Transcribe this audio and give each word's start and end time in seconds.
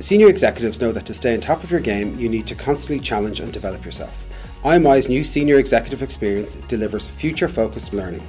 Senior 0.00 0.28
executives 0.28 0.80
know 0.80 0.90
that 0.90 1.06
to 1.06 1.14
stay 1.14 1.34
on 1.34 1.40
top 1.40 1.62
of 1.62 1.70
your 1.70 1.78
game, 1.78 2.18
you 2.18 2.28
need 2.28 2.48
to 2.48 2.56
constantly 2.56 2.98
challenge 2.98 3.38
and 3.38 3.52
develop 3.52 3.84
yourself. 3.84 4.26
IMI's 4.64 5.08
new 5.08 5.22
senior 5.22 5.60
executive 5.60 6.02
experience 6.02 6.56
delivers 6.66 7.06
future 7.06 7.46
focused 7.46 7.92
learning. 7.92 8.26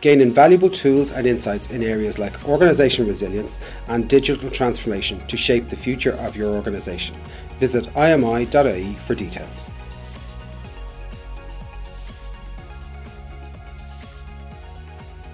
Gain 0.00 0.20
invaluable 0.20 0.68
tools 0.68 1.12
and 1.12 1.24
insights 1.24 1.70
in 1.70 1.84
areas 1.84 2.18
like 2.18 2.48
organization 2.48 3.06
resilience 3.06 3.60
and 3.86 4.08
digital 4.08 4.50
transformation 4.50 5.24
to 5.28 5.36
shape 5.36 5.68
the 5.68 5.76
future 5.76 6.14
of 6.14 6.34
your 6.34 6.52
organization. 6.52 7.14
Visit 7.60 7.84
imi.ie 7.94 8.94
for 9.06 9.14
details. 9.14 9.70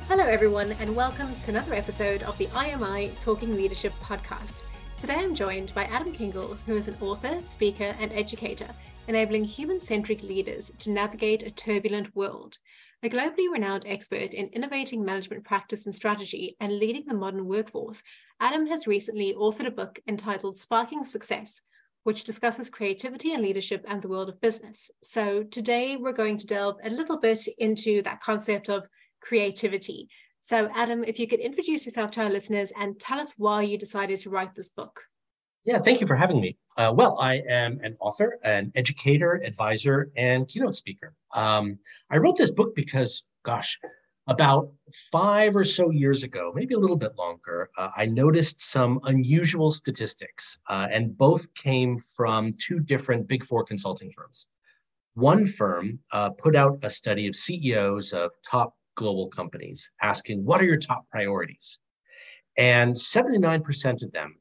Hello, 0.08 0.24
everyone, 0.24 0.72
and 0.72 0.94
welcome 0.94 1.34
to 1.36 1.50
another 1.50 1.72
episode 1.72 2.22
of 2.24 2.36
the 2.36 2.48
IMI 2.48 3.16
Talking 3.16 3.56
Leadership 3.56 3.94
podcast. 4.02 4.64
Today 5.00 5.14
I'm 5.14 5.34
joined 5.34 5.72
by 5.74 5.84
Adam 5.84 6.12
Kingl, 6.12 6.58
who 6.66 6.76
is 6.76 6.86
an 6.86 6.96
author, 7.00 7.40
speaker, 7.46 7.96
and 7.98 8.12
educator, 8.12 8.68
enabling 9.08 9.44
human 9.44 9.80
centric 9.80 10.22
leaders 10.22 10.72
to 10.78 10.90
navigate 10.90 11.42
a 11.42 11.50
turbulent 11.50 12.14
world. 12.14 12.58
A 13.02 13.08
globally 13.08 13.50
renowned 13.50 13.84
expert 13.86 14.34
in 14.34 14.48
innovating 14.48 15.02
management 15.02 15.44
practice 15.44 15.86
and 15.86 15.94
strategy 15.94 16.54
and 16.60 16.78
leading 16.78 17.06
the 17.06 17.14
modern 17.14 17.46
workforce, 17.46 18.02
Adam 18.40 18.66
has 18.66 18.86
recently 18.86 19.32
authored 19.32 19.68
a 19.68 19.70
book 19.70 20.00
entitled 20.06 20.58
Sparking 20.58 21.06
Success, 21.06 21.62
which 22.02 22.24
discusses 22.24 22.68
creativity 22.68 23.32
and 23.32 23.42
leadership 23.42 23.82
and 23.88 24.02
the 24.02 24.08
world 24.08 24.28
of 24.28 24.38
business. 24.42 24.90
So 25.02 25.44
today 25.44 25.96
we're 25.96 26.12
going 26.12 26.36
to 26.36 26.46
delve 26.46 26.76
a 26.84 26.90
little 26.90 27.18
bit 27.18 27.48
into 27.56 28.02
that 28.02 28.20
concept 28.20 28.68
of 28.68 28.86
creativity 29.22 30.10
so, 30.40 30.70
Adam, 30.74 31.04
if 31.04 31.18
you 31.18 31.28
could 31.28 31.40
introduce 31.40 31.84
yourself 31.84 32.10
to 32.12 32.22
our 32.22 32.30
listeners 32.30 32.72
and 32.78 32.98
tell 32.98 33.20
us 33.20 33.34
why 33.36 33.62
you 33.62 33.76
decided 33.76 34.20
to 34.20 34.30
write 34.30 34.54
this 34.54 34.70
book. 34.70 35.00
Yeah, 35.64 35.78
thank 35.78 36.00
you 36.00 36.06
for 36.06 36.16
having 36.16 36.40
me. 36.40 36.56
Uh, 36.78 36.92
well, 36.94 37.18
I 37.20 37.42
am 37.48 37.78
an 37.82 37.94
author, 38.00 38.38
an 38.42 38.72
educator, 38.74 39.42
advisor, 39.44 40.10
and 40.16 40.48
keynote 40.48 40.74
speaker. 40.74 41.14
Um, 41.34 41.78
I 42.10 42.16
wrote 42.16 42.38
this 42.38 42.50
book 42.50 42.74
because, 42.74 43.24
gosh, 43.44 43.78
about 44.26 44.72
five 45.12 45.54
or 45.54 45.64
so 45.64 45.90
years 45.90 46.22
ago, 46.22 46.52
maybe 46.54 46.72
a 46.72 46.78
little 46.78 46.96
bit 46.96 47.16
longer, 47.18 47.68
uh, 47.76 47.90
I 47.94 48.06
noticed 48.06 48.62
some 48.62 49.00
unusual 49.04 49.70
statistics, 49.70 50.58
uh, 50.70 50.86
and 50.90 51.16
both 51.18 51.52
came 51.52 51.98
from 51.98 52.52
two 52.52 52.80
different 52.80 53.28
Big 53.28 53.44
Four 53.44 53.64
consulting 53.64 54.10
firms. 54.16 54.46
One 55.14 55.46
firm 55.46 55.98
uh, 56.12 56.30
put 56.30 56.56
out 56.56 56.78
a 56.82 56.88
study 56.88 57.26
of 57.26 57.36
CEOs 57.36 58.14
of 58.14 58.30
top 58.48 58.74
global 58.94 59.28
companies 59.28 59.90
asking, 60.02 60.44
What 60.44 60.60
are 60.60 60.64
your 60.64 60.78
top 60.78 61.08
priorities? 61.10 61.78
And 62.58 62.94
79% 62.94 64.02
of 64.02 64.12
them 64.12 64.36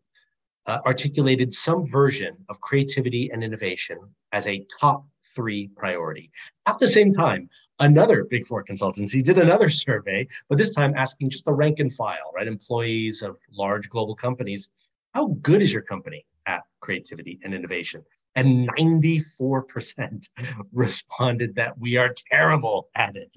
uh, 0.66 0.80
articulated 0.86 1.53
some 1.53 1.88
version 1.88 2.36
of 2.50 2.61
creativity 2.61 3.30
and 3.31 3.44
innovation 3.44 3.97
as 4.31 4.45
a 4.47 4.66
top 4.80 5.05
three 5.36 5.70
priority. 5.75 6.31
At 6.67 6.80
the 6.80 6.88
same 6.88 7.14
time, 7.14 7.50
another 7.80 8.25
big 8.25 8.45
four 8.45 8.64
consultancy 8.64 9.23
did 9.23 9.38
another 9.38 9.70
survey, 9.86 10.27
but 10.47 10.58
this 10.58 10.73
time 10.73 10.94
asking 10.95 11.30
just 11.30 11.45
the 11.45 11.53
rank 11.53 11.80
and 11.80 11.94
file, 11.94 12.31
right? 12.36 12.47
Employees 12.47 13.22
of 13.22 13.38
large 13.52 13.89
global 13.89 14.16
companies, 14.16 14.70
how 15.14 15.27
good 15.42 15.61
is 15.61 15.73
your 15.73 15.81
company 15.81 16.25
at 16.45 16.64
creativity 16.81 17.39
and 17.44 17.53
innovation? 17.53 18.03
And 18.36 18.70
94% 18.77 20.27
responded 20.72 21.55
that 21.55 21.77
we 21.80 21.97
are 21.97 22.14
terrible 22.31 22.89
at 22.95 23.16
it. 23.16 23.36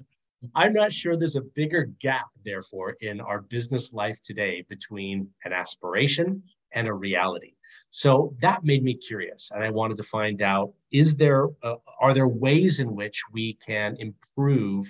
I'm 0.55 0.73
not 0.73 0.91
sure 0.91 1.15
there's 1.15 1.35
a 1.35 1.41
bigger 1.41 1.85
gap, 1.99 2.27
therefore, 2.43 2.97
in 3.01 3.21
our 3.21 3.41
business 3.41 3.93
life 3.93 4.17
today 4.23 4.65
between 4.67 5.29
an 5.45 5.53
aspiration 5.53 6.43
and 6.73 6.87
a 6.87 6.93
reality. 6.93 7.53
So 7.91 8.35
that 8.41 8.63
made 8.63 8.83
me 8.83 8.95
curious, 8.95 9.51
and 9.53 9.63
I 9.63 9.69
wanted 9.69 9.97
to 9.97 10.03
find 10.03 10.41
out: 10.41 10.73
is 10.91 11.15
there 11.15 11.47
uh, 11.61 11.75
are 12.01 12.13
there 12.13 12.27
ways 12.27 12.79
in 12.79 12.95
which 12.95 13.21
we 13.31 13.57
can 13.65 13.95
improve 13.99 14.87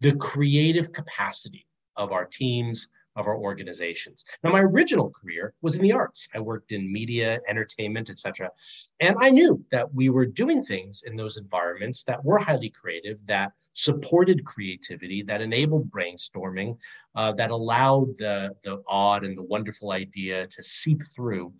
the 0.00 0.14
creative 0.16 0.92
capacity 0.92 1.66
of 1.96 2.12
our 2.12 2.24
teams, 2.24 2.88
of 3.16 3.26
our 3.26 3.36
organizations. 3.36 4.24
Now, 4.42 4.50
my 4.50 4.60
original 4.60 5.10
career 5.10 5.54
was 5.62 5.74
in 5.74 5.82
the 5.82 5.92
arts. 5.92 6.28
I 6.34 6.40
worked 6.40 6.72
in 6.72 6.92
media, 6.92 7.40
entertainment, 7.48 8.10
etc. 8.10 8.50
And 9.00 9.16
I 9.20 9.30
knew 9.30 9.64
that 9.70 9.92
we 9.94 10.10
were 10.10 10.26
doing 10.26 10.64
things 10.64 11.04
in 11.06 11.16
those 11.16 11.36
environments 11.36 12.04
that 12.04 12.24
were 12.24 12.38
highly 12.38 12.70
creative, 12.70 13.18
that 13.26 13.52
supported 13.74 14.44
creativity, 14.44 15.22
that 15.24 15.40
enabled 15.40 15.90
brainstorming, 15.90 16.76
uh, 17.14 17.32
that 17.32 17.50
allowed 17.50 18.16
the, 18.18 18.54
the 18.64 18.82
odd 18.88 19.24
and 19.24 19.36
the 19.36 19.42
wonderful 19.42 19.92
idea 19.92 20.46
to 20.48 20.62
seep 20.62 21.02
through. 21.14 21.52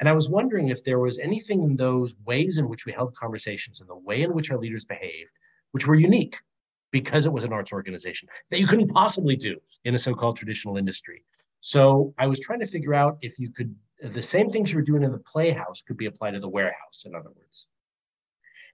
And 0.00 0.08
I 0.08 0.12
was 0.12 0.28
wondering 0.28 0.68
if 0.68 0.82
there 0.82 0.98
was 0.98 1.18
anything 1.18 1.62
in 1.62 1.76
those 1.76 2.16
ways 2.26 2.58
in 2.58 2.68
which 2.68 2.84
we 2.84 2.92
held 2.92 3.14
conversations 3.14 3.80
and 3.80 3.88
the 3.88 3.96
way 3.96 4.22
in 4.22 4.34
which 4.34 4.50
our 4.50 4.58
leaders 4.58 4.84
behaved, 4.84 5.30
which 5.72 5.86
were 5.86 5.94
unique 5.94 6.36
because 6.94 7.26
it 7.26 7.32
was 7.32 7.42
an 7.42 7.52
arts 7.52 7.72
organization 7.72 8.28
that 8.50 8.60
you 8.60 8.68
couldn't 8.68 8.86
possibly 8.86 9.34
do 9.34 9.56
in 9.84 9.96
a 9.96 9.98
so-called 9.98 10.36
traditional 10.36 10.76
industry. 10.76 11.24
So 11.60 12.14
I 12.18 12.28
was 12.28 12.38
trying 12.38 12.60
to 12.60 12.68
figure 12.68 12.94
out 12.94 13.18
if 13.20 13.36
you 13.36 13.50
could 13.50 13.74
the 14.00 14.22
same 14.22 14.48
things 14.48 14.70
you 14.70 14.78
were 14.78 14.90
doing 14.90 15.02
in 15.02 15.10
the 15.10 15.18
playhouse 15.18 15.82
could 15.82 15.96
be 15.96 16.06
applied 16.06 16.34
to 16.34 16.38
the 16.38 16.48
warehouse, 16.48 17.02
in 17.04 17.16
other 17.16 17.30
words. 17.30 17.66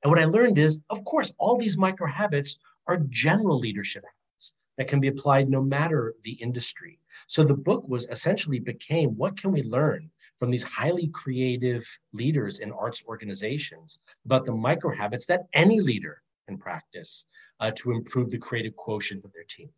And 0.03 0.10
what 0.10 0.20
I 0.20 0.26
learned 0.26 0.59
is, 0.59 0.80
of 0.91 1.03
course, 1.04 1.32
all 1.38 1.56
these 1.56 1.78
micro 1.78 2.06
habits 2.06 2.59
are 2.86 2.98
general 3.09 3.59
leadership 3.59 4.04
habits 4.04 4.53
that 4.76 4.88
can 4.88 5.00
be 5.00 5.09
applied 5.09 5.48
no 5.48 5.62
matter 5.62 6.14
the 6.22 6.32
industry. 6.32 6.98
So 7.26 7.42
the 7.42 7.54
book 7.54 7.88
was 7.88 8.06
essentially 8.10 8.59
became 8.59 9.16
what 9.16 9.41
can 9.41 9.50
we 9.50 9.62
learn 9.62 10.10
from 10.36 10.50
these 10.50 10.62
highly 10.62 11.09
creative 11.09 11.86
leaders 12.12 12.59
in 12.59 12.70
arts 12.70 13.03
organizations 13.06 13.98
about 14.26 14.44
the 14.44 14.53
micro 14.53 14.94
habits 14.94 15.25
that 15.26 15.47
any 15.54 15.80
leader 15.80 16.22
can 16.50 16.58
practice 16.58 17.24
uh, 17.60 17.70
to 17.76 17.92
improve 17.92 18.30
the 18.30 18.38
creative 18.38 18.74
quotient 18.76 19.24
of 19.24 19.32
their 19.32 19.44
team. 19.48 19.70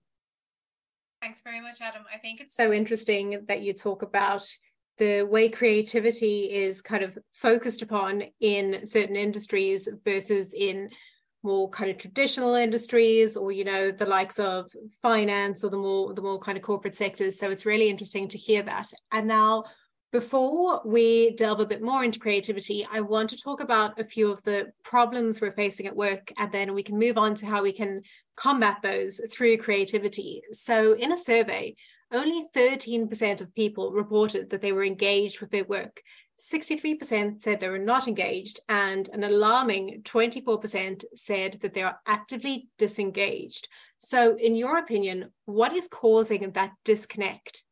Thanks 1.20 1.42
very 1.42 1.60
much, 1.60 1.80
Adam. 1.80 2.02
I 2.12 2.18
think 2.18 2.40
it's 2.40 2.56
so 2.56 2.72
interesting 2.72 3.44
that 3.46 3.62
you 3.62 3.72
talk 3.74 4.02
about 4.02 4.44
the 4.98 5.22
way 5.22 5.48
creativity 5.48 6.52
is 6.52 6.82
kind 6.82 7.02
of 7.02 7.16
focused 7.32 7.82
upon 7.82 8.24
in 8.40 8.84
certain 8.84 9.16
industries 9.16 9.88
versus 10.04 10.54
in 10.54 10.90
more 11.44 11.68
kind 11.70 11.90
of 11.90 11.98
traditional 11.98 12.54
industries 12.54 13.36
or 13.36 13.50
you 13.50 13.64
know 13.64 13.90
the 13.90 14.06
likes 14.06 14.38
of 14.38 14.70
finance 15.00 15.64
or 15.64 15.70
the 15.70 15.76
more 15.76 16.14
the 16.14 16.22
more 16.22 16.38
kind 16.38 16.56
of 16.56 16.62
corporate 16.62 16.94
sectors 16.94 17.36
so 17.36 17.50
it's 17.50 17.66
really 17.66 17.88
interesting 17.88 18.28
to 18.28 18.38
hear 18.38 18.62
that 18.62 18.86
and 19.10 19.26
now 19.26 19.64
before 20.12 20.82
we 20.84 21.30
delve 21.36 21.60
a 21.60 21.66
bit 21.66 21.82
more 21.82 22.04
into 22.04 22.18
creativity, 22.18 22.86
I 22.90 23.00
want 23.00 23.30
to 23.30 23.36
talk 23.36 23.60
about 23.60 23.98
a 23.98 24.04
few 24.04 24.30
of 24.30 24.42
the 24.42 24.70
problems 24.84 25.40
we're 25.40 25.52
facing 25.52 25.86
at 25.86 25.96
work, 25.96 26.30
and 26.36 26.52
then 26.52 26.74
we 26.74 26.82
can 26.82 26.98
move 26.98 27.16
on 27.16 27.34
to 27.36 27.46
how 27.46 27.62
we 27.62 27.72
can 27.72 28.02
combat 28.36 28.78
those 28.82 29.22
through 29.32 29.56
creativity. 29.56 30.42
So, 30.52 30.92
in 30.92 31.12
a 31.12 31.18
survey, 31.18 31.76
only 32.12 32.46
13% 32.54 33.40
of 33.40 33.54
people 33.54 33.92
reported 33.92 34.50
that 34.50 34.60
they 34.60 34.72
were 34.72 34.84
engaged 34.84 35.40
with 35.40 35.50
their 35.50 35.64
work. 35.64 36.02
63% 36.38 37.40
said 37.40 37.60
they 37.60 37.68
were 37.70 37.78
not 37.78 38.06
engaged, 38.06 38.60
and 38.68 39.08
an 39.14 39.24
alarming 39.24 40.02
24% 40.02 41.04
said 41.14 41.58
that 41.62 41.72
they 41.72 41.82
are 41.82 41.98
actively 42.06 42.68
disengaged. 42.76 43.66
So, 43.98 44.36
in 44.36 44.56
your 44.56 44.76
opinion, 44.76 45.30
what 45.46 45.72
is 45.72 45.88
causing 45.88 46.50
that 46.50 46.72
disconnect? 46.84 47.64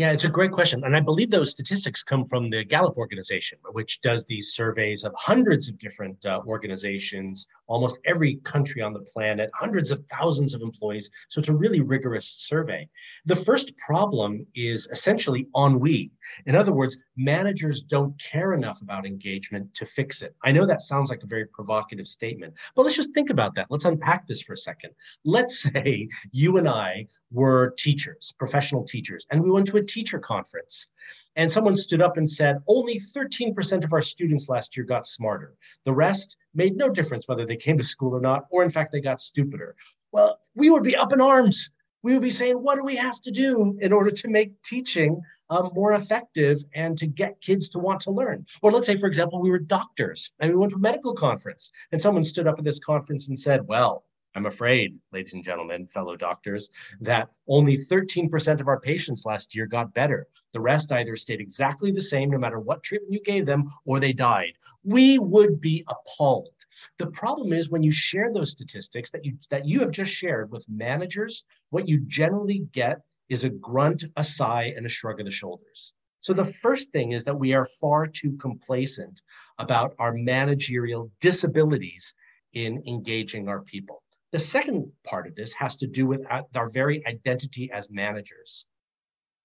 Yeah, 0.00 0.12
it's 0.12 0.24
a 0.24 0.30
great 0.30 0.50
question. 0.50 0.82
And 0.84 0.96
I 0.96 1.00
believe 1.00 1.28
those 1.28 1.50
statistics 1.50 2.02
come 2.02 2.24
from 2.24 2.48
the 2.48 2.64
Gallup 2.64 2.96
organization, 2.96 3.58
which 3.72 4.00
does 4.00 4.24
these 4.24 4.54
surveys 4.54 5.04
of 5.04 5.12
hundreds 5.14 5.68
of 5.68 5.78
different 5.78 6.24
uh, 6.24 6.40
organizations, 6.46 7.46
almost 7.66 7.98
every 8.06 8.36
country 8.36 8.80
on 8.80 8.94
the 8.94 9.00
planet, 9.00 9.50
hundreds 9.52 9.90
of 9.90 10.02
thousands 10.06 10.54
of 10.54 10.62
employees. 10.62 11.10
So 11.28 11.38
it's 11.38 11.50
a 11.50 11.54
really 11.54 11.82
rigorous 11.82 12.26
survey. 12.26 12.88
The 13.26 13.36
first 13.36 13.76
problem 13.76 14.46
is 14.54 14.88
essentially 14.90 15.46
ennui. 15.54 16.10
In 16.46 16.56
other 16.56 16.72
words, 16.72 16.96
managers 17.18 17.82
don't 17.82 18.18
care 18.18 18.54
enough 18.54 18.80
about 18.80 19.04
engagement 19.04 19.74
to 19.74 19.84
fix 19.84 20.22
it. 20.22 20.34
I 20.42 20.50
know 20.50 20.64
that 20.64 20.80
sounds 20.80 21.10
like 21.10 21.24
a 21.24 21.26
very 21.26 21.44
provocative 21.44 22.08
statement, 22.08 22.54
but 22.74 22.84
let's 22.84 22.96
just 22.96 23.12
think 23.12 23.28
about 23.28 23.54
that. 23.56 23.66
Let's 23.68 23.84
unpack 23.84 24.26
this 24.26 24.40
for 24.40 24.54
a 24.54 24.56
second. 24.56 24.92
Let's 25.26 25.60
say 25.74 26.08
you 26.32 26.56
and 26.56 26.66
I 26.66 27.06
were 27.32 27.74
teachers, 27.78 28.34
professional 28.38 28.84
teachers, 28.84 29.26
and 29.30 29.42
we 29.42 29.50
went 29.50 29.66
to 29.68 29.76
a 29.76 29.84
teacher 29.84 30.18
conference. 30.18 30.88
And 31.36 31.50
someone 31.50 31.76
stood 31.76 32.02
up 32.02 32.16
and 32.16 32.28
said, 32.28 32.58
only 32.66 32.98
13% 32.98 33.84
of 33.84 33.92
our 33.92 34.02
students 34.02 34.48
last 34.48 34.76
year 34.76 34.84
got 34.84 35.06
smarter. 35.06 35.54
The 35.84 35.92
rest 35.92 36.36
made 36.54 36.76
no 36.76 36.88
difference 36.88 37.28
whether 37.28 37.46
they 37.46 37.56
came 37.56 37.78
to 37.78 37.84
school 37.84 38.14
or 38.14 38.20
not, 38.20 38.46
or 38.50 38.64
in 38.64 38.70
fact, 38.70 38.90
they 38.92 39.00
got 39.00 39.20
stupider. 39.20 39.76
Well, 40.12 40.40
we 40.54 40.70
would 40.70 40.82
be 40.82 40.96
up 40.96 41.12
in 41.12 41.20
arms. 41.20 41.70
We 42.02 42.14
would 42.14 42.22
be 42.22 42.30
saying, 42.32 42.56
what 42.56 42.76
do 42.76 42.84
we 42.84 42.96
have 42.96 43.20
to 43.22 43.30
do 43.30 43.78
in 43.80 43.92
order 43.92 44.10
to 44.10 44.28
make 44.28 44.60
teaching 44.62 45.20
um, 45.50 45.70
more 45.74 45.92
effective 45.92 46.64
and 46.74 46.98
to 46.98 47.06
get 47.06 47.40
kids 47.40 47.68
to 47.70 47.78
want 47.78 48.00
to 48.02 48.10
learn? 48.10 48.46
Or 48.62 48.72
let's 48.72 48.86
say, 48.86 48.96
for 48.96 49.06
example, 49.06 49.40
we 49.40 49.50
were 49.50 49.58
doctors 49.58 50.32
and 50.40 50.50
we 50.50 50.56
went 50.56 50.70
to 50.70 50.76
a 50.76 50.80
medical 50.80 51.14
conference 51.14 51.70
and 51.92 52.00
someone 52.00 52.24
stood 52.24 52.46
up 52.46 52.58
at 52.58 52.64
this 52.64 52.80
conference 52.80 53.28
and 53.28 53.38
said, 53.38 53.66
well, 53.66 54.04
I'm 54.36 54.46
afraid, 54.46 54.96
ladies 55.12 55.34
and 55.34 55.42
gentlemen, 55.42 55.88
fellow 55.88 56.16
doctors, 56.16 56.68
that 57.00 57.30
only 57.48 57.76
13% 57.76 58.60
of 58.60 58.68
our 58.68 58.78
patients 58.78 59.24
last 59.24 59.56
year 59.56 59.66
got 59.66 59.92
better. 59.92 60.28
The 60.52 60.60
rest 60.60 60.92
either 60.92 61.16
stayed 61.16 61.40
exactly 61.40 61.90
the 61.90 62.00
same 62.00 62.30
no 62.30 62.38
matter 62.38 62.60
what 62.60 62.84
treatment 62.84 63.12
you 63.12 63.20
gave 63.20 63.44
them 63.44 63.64
or 63.84 63.98
they 63.98 64.12
died. 64.12 64.52
We 64.84 65.18
would 65.18 65.60
be 65.60 65.84
appalled. 65.88 66.54
The 66.98 67.08
problem 67.08 67.52
is 67.52 67.70
when 67.70 67.82
you 67.82 67.90
share 67.90 68.32
those 68.32 68.52
statistics 68.52 69.10
that 69.10 69.24
you 69.24 69.36
that 69.50 69.66
you 69.66 69.80
have 69.80 69.90
just 69.90 70.12
shared 70.12 70.52
with 70.52 70.68
managers, 70.68 71.44
what 71.70 71.88
you 71.88 72.00
generally 72.06 72.60
get 72.72 73.00
is 73.28 73.42
a 73.42 73.50
grunt, 73.50 74.04
a 74.16 74.22
sigh, 74.22 74.72
and 74.76 74.86
a 74.86 74.88
shrug 74.88 75.18
of 75.18 75.26
the 75.26 75.32
shoulders. 75.32 75.92
So 76.20 76.32
the 76.32 76.44
first 76.44 76.92
thing 76.92 77.12
is 77.12 77.24
that 77.24 77.38
we 77.38 77.52
are 77.54 77.66
far 77.80 78.06
too 78.06 78.36
complacent 78.36 79.22
about 79.58 79.94
our 79.98 80.12
managerial 80.12 81.10
disabilities 81.20 82.14
in 82.52 82.82
engaging 82.86 83.48
our 83.48 83.62
people. 83.62 84.02
The 84.32 84.38
second 84.38 84.92
part 85.04 85.26
of 85.26 85.34
this 85.34 85.52
has 85.54 85.76
to 85.78 85.88
do 85.88 86.06
with 86.06 86.24
our 86.54 86.68
very 86.68 87.04
identity 87.06 87.70
as 87.72 87.90
managers. 87.90 88.66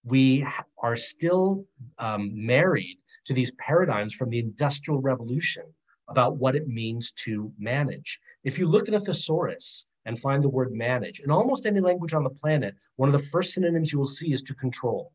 We 0.04 0.46
are 0.78 0.96
still 0.96 1.66
um, 1.98 2.46
married 2.46 3.00
to 3.26 3.34
these 3.34 3.52
paradigms 3.54 4.14
from 4.14 4.30
the 4.30 4.38
Industrial 4.38 5.02
Revolution 5.02 5.64
about 6.08 6.38
what 6.38 6.56
it 6.56 6.68
means 6.68 7.12
to 7.14 7.52
manage. 7.58 8.20
If 8.44 8.60
you 8.60 8.68
look 8.68 8.88
at 8.88 8.94
a 8.94 9.00
thesaurus 9.00 9.88
and 10.06 10.20
find 10.20 10.44
the 10.44 10.50
word 10.50 10.72
manage, 10.72 11.20
in 11.20 11.31
almost 11.31 11.66
any 11.66 11.80
language 11.80 12.14
on 12.14 12.24
the 12.24 12.30
planet, 12.30 12.76
one 12.98 13.10
of 13.10 13.14
the 13.14 13.28
first 13.30 13.54
synonyms 13.54 13.92
you 13.92 13.98
will 13.98 14.06
see 14.06 14.31
is 14.31 14.44
to 14.44 14.54
control. 14.54 15.12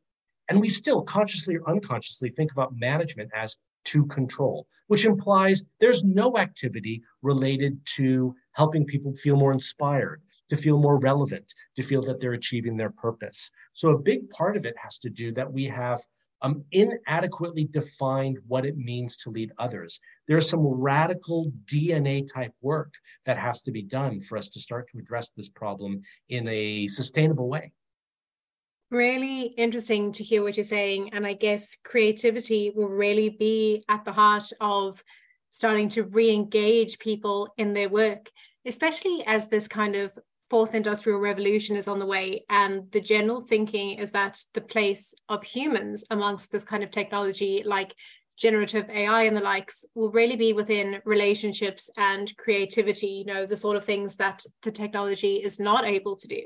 And 0.49 0.61
we 0.61 0.69
still 0.69 1.02
consciously 1.02 1.55
or 1.55 1.70
unconsciously 1.70 2.31
think 2.31 2.50
about 2.50 2.75
management 2.76 3.31
as 3.32 3.56
to 3.84 4.05
control, 4.06 4.66
which 4.88 5.05
implies 5.05 5.64
there's 5.78 6.02
no 6.02 6.37
activity 6.38 7.02
related 7.23 7.78
to 7.94 8.34
helping 8.52 8.85
people 8.85 9.14
feel 9.14 9.37
more 9.37 9.52
inspired, 9.52 10.23
to 10.49 10.56
feel 10.56 10.79
more 10.79 10.99
relevant, 10.99 11.52
to 11.76 11.82
feel 11.82 12.02
that 12.02 12.20
they're 12.20 12.32
achieving 12.32 12.76
their 12.76 12.91
purpose. 12.91 13.50
So 13.73 13.91
a 13.91 13.99
big 13.99 14.29
part 14.31 14.56
of 14.56 14.67
it 14.67 14.75
has 14.82 14.99
to 14.99 15.11
do 15.11 15.32
that 15.32 15.52
we 15.52 15.64
have 15.67 16.02
um, 16.43 16.64
inadequately 16.73 17.64
defined 17.64 18.38
what 18.47 18.64
it 18.64 18.76
means 18.76 19.17
to 19.19 19.31
lead 19.31 19.52
others. 19.58 20.00
There's 20.26 20.49
some 20.49 20.67
radical 20.67 21.52
DNA 21.70 22.26
type 22.32 22.52
work 22.62 22.94
that 23.26 23.38
has 23.38 23.62
to 23.62 23.73
be 23.73 23.82
done 23.82 24.23
for 24.23 24.38
us 24.38 24.49
to 24.50 24.61
start 24.61 24.88
to 24.91 24.99
address 24.99 25.31
this 25.31 25.49
problem 25.49 26.00
in 26.29 26.49
a 26.49 26.88
sustainable 26.88 27.49
way. 27.49 27.73
Really 28.91 29.43
interesting 29.43 30.12
to 30.12 30.25
hear 30.25 30.43
what 30.43 30.56
you're 30.56 30.64
saying. 30.64 31.11
And 31.12 31.26
I 31.26 31.35
guess 31.35 31.76
creativity 31.85 32.73
will 32.75 32.88
really 32.88 33.29
be 33.29 33.85
at 33.88 34.05
the 34.05 34.12
heart 34.12 34.50
of 34.61 35.05
starting 35.50 35.88
to 35.91 36.05
re 36.05 36.31
engage 36.31 36.99
people 36.99 37.52
in 37.58 37.75
their 37.75 37.88
work, 37.88 38.31
especially 38.64 39.23
as 39.26 39.49
this 39.49 39.69
kind 39.69 39.97
of 39.97 40.17
fourth 40.49 40.75
industrial 40.75 41.20
revolution 41.20 41.76
is 41.76 41.87
on 41.87 41.99
the 41.99 42.06
way. 42.06 42.44
And 42.50 42.91
the 42.91 43.00
general 43.00 43.43
thinking 43.43 43.99
is 43.99 44.11
that 44.12 44.43
the 44.52 44.61
place 44.61 45.14
of 45.29 45.44
humans 45.44 46.05
amongst 46.11 46.50
this 46.50 46.64
kind 46.64 46.82
of 46.82 46.91
technology, 46.91 47.62
like 47.64 47.94
generative 48.37 48.88
AI 48.91 49.25
and 49.25 49.37
the 49.37 49.43
likes, 49.43 49.85
will 49.94 50.11
really 50.11 50.37
be 50.37 50.52
within 50.52 51.00
relationships 51.05 51.88
and 51.97 52.37
creativity, 52.37 53.06
you 53.06 53.25
know, 53.25 53.47
the 53.47 53.56
sort 53.56 53.76
of 53.76 53.85
things 53.85 54.17
that 54.17 54.44
the 54.62 54.73
technology 54.73 55.37
is 55.37 55.61
not 55.61 55.87
able 55.87 56.17
to 56.17 56.26
do. 56.26 56.41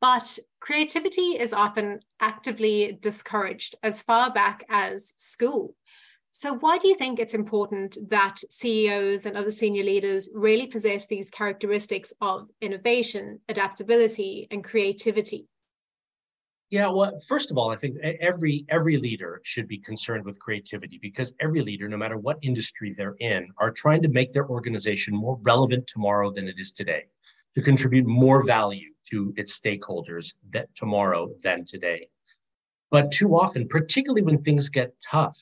But 0.00 0.38
creativity 0.60 1.38
is 1.38 1.52
often 1.52 2.00
actively 2.20 2.98
discouraged 3.00 3.76
as 3.82 4.02
far 4.02 4.30
back 4.30 4.64
as 4.68 5.14
school. 5.16 5.74
So, 6.38 6.52
why 6.52 6.76
do 6.76 6.86
you 6.86 6.94
think 6.94 7.18
it's 7.18 7.32
important 7.32 7.96
that 8.10 8.42
CEOs 8.50 9.24
and 9.24 9.38
other 9.38 9.50
senior 9.50 9.82
leaders 9.82 10.28
really 10.34 10.66
possess 10.66 11.06
these 11.06 11.30
characteristics 11.30 12.12
of 12.20 12.50
innovation, 12.60 13.40
adaptability, 13.48 14.46
and 14.50 14.62
creativity? 14.62 15.48
Yeah, 16.68 16.88
well, 16.88 17.18
first 17.26 17.50
of 17.50 17.56
all, 17.56 17.70
I 17.70 17.76
think 17.76 17.96
every 18.20 18.66
every 18.68 18.98
leader 18.98 19.40
should 19.44 19.66
be 19.66 19.78
concerned 19.78 20.26
with 20.26 20.38
creativity 20.38 20.98
because 21.00 21.34
every 21.40 21.62
leader, 21.62 21.88
no 21.88 21.96
matter 21.96 22.18
what 22.18 22.36
industry 22.42 22.94
they're 22.94 23.16
in, 23.20 23.48
are 23.56 23.70
trying 23.70 24.02
to 24.02 24.08
make 24.08 24.34
their 24.34 24.46
organization 24.46 25.16
more 25.16 25.38
relevant 25.40 25.86
tomorrow 25.86 26.30
than 26.30 26.48
it 26.48 26.56
is 26.58 26.70
today 26.70 27.04
to 27.54 27.62
contribute 27.62 28.04
more 28.04 28.44
value 28.44 28.92
to 29.04 29.32
its 29.38 29.58
stakeholders 29.58 30.34
that 30.52 30.68
tomorrow 30.74 31.30
than 31.42 31.64
today. 31.64 32.10
But 32.90 33.10
too 33.10 33.34
often, 33.34 33.68
particularly 33.68 34.20
when 34.20 34.42
things 34.42 34.68
get 34.68 34.94
tough, 35.00 35.40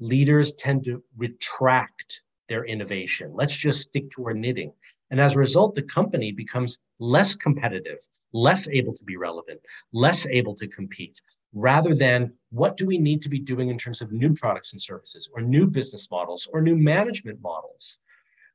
leaders 0.00 0.52
tend 0.54 0.84
to 0.84 1.02
retract 1.16 2.22
their 2.48 2.64
innovation. 2.64 3.32
Let's 3.34 3.56
just 3.56 3.82
stick 3.82 4.10
to 4.12 4.26
our 4.26 4.34
knitting. 4.34 4.72
And 5.10 5.20
as 5.20 5.34
a 5.34 5.38
result, 5.38 5.74
the 5.74 5.82
company 5.82 6.32
becomes 6.32 6.78
less 6.98 7.34
competitive, 7.34 7.98
less 8.32 8.68
able 8.68 8.94
to 8.94 9.04
be 9.04 9.16
relevant, 9.16 9.60
less 9.92 10.26
able 10.26 10.54
to 10.56 10.68
compete, 10.68 11.20
rather 11.52 11.94
than 11.94 12.32
what 12.50 12.76
do 12.76 12.86
we 12.86 12.98
need 12.98 13.22
to 13.22 13.28
be 13.28 13.38
doing 13.38 13.70
in 13.70 13.78
terms 13.78 14.00
of 14.00 14.12
new 14.12 14.34
products 14.34 14.72
and 14.72 14.82
services 14.82 15.28
or 15.32 15.40
new 15.40 15.66
business 15.66 16.10
models 16.10 16.48
or 16.52 16.60
new 16.60 16.76
management 16.76 17.40
models 17.40 17.98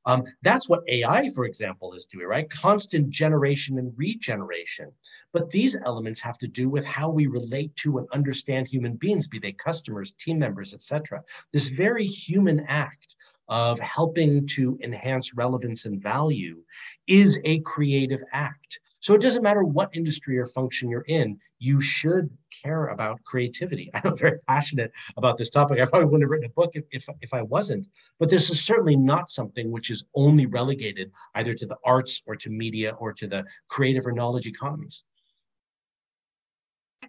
um, 0.06 0.24
that's 0.42 0.68
what 0.68 0.84
AI, 0.88 1.30
for 1.30 1.46
example, 1.46 1.94
is 1.94 2.06
doing, 2.06 2.28
right? 2.28 2.50
Constant 2.50 3.10
generation 3.10 3.78
and 3.78 3.94
regeneration. 3.96 4.92
But 5.32 5.50
these 5.50 5.76
elements 5.76 6.20
have 6.22 6.38
to 6.40 6.48
do 6.48 6.70
with 6.70 6.86
how 6.86 7.10
we 7.10 7.28
relate 7.28 7.76
to 7.78 7.98
and 7.98 8.08
understand 8.14 8.68
human 8.68 8.96
beings, 8.96 9.28
be 9.28 9.40
they 9.40 9.54
customers, 9.54 10.14
team 10.14 10.40
members, 10.40 10.74
etc. 10.74 11.24
This 11.52 11.70
very 11.70 12.06
human 12.06 12.66
act 12.68 13.16
of 13.48 13.80
helping 13.80 14.48
to 14.48 14.78
enhance 14.82 15.34
relevance 15.34 15.86
and 15.86 16.02
value 16.02 16.64
is 17.08 17.40
a 17.46 17.60
creative 17.62 18.24
act. 18.32 18.80
So 19.04 19.14
it 19.14 19.22
doesn't 19.22 19.44
matter 19.44 19.66
what 19.66 19.90
industry 19.94 20.38
or 20.38 20.48
function 20.48 20.90
you're 20.90 21.02
in, 21.02 21.38
you 21.60 21.82
should 21.82 22.30
care 22.64 22.88
about 22.88 23.22
creativity. 23.26 23.92
I'm 23.94 24.16
very 24.16 24.40
passionate 24.48 24.94
about 25.18 25.38
this 25.38 25.50
topic. 25.50 25.82
I 25.82 25.86
probably 25.86 26.06
wouldn't 26.06 26.24
have 26.24 26.30
written 26.30 26.50
a 26.50 26.54
book 26.54 26.72
if, 26.74 26.86
if, 26.92 27.06
if 27.20 27.34
I 27.34 27.42
wasn't. 27.42 27.86
But 28.18 28.30
this 28.30 28.50
is 28.50 28.64
certainly 28.64 28.96
not 28.96 29.30
something 29.30 29.72
which 29.72 29.90
is 29.90 30.06
only 30.16 30.46
relegated 30.46 31.12
either 31.36 31.54
to 31.54 31.66
the 31.66 31.76
arts 31.84 32.22
or 32.26 32.38
to 32.38 32.50
media 32.50 32.96
or 32.98 33.12
to 33.12 33.28
the 33.28 33.44
creative 33.68 34.06
or 34.08 34.14
knowledge 34.14 34.48
economies. 34.48 35.04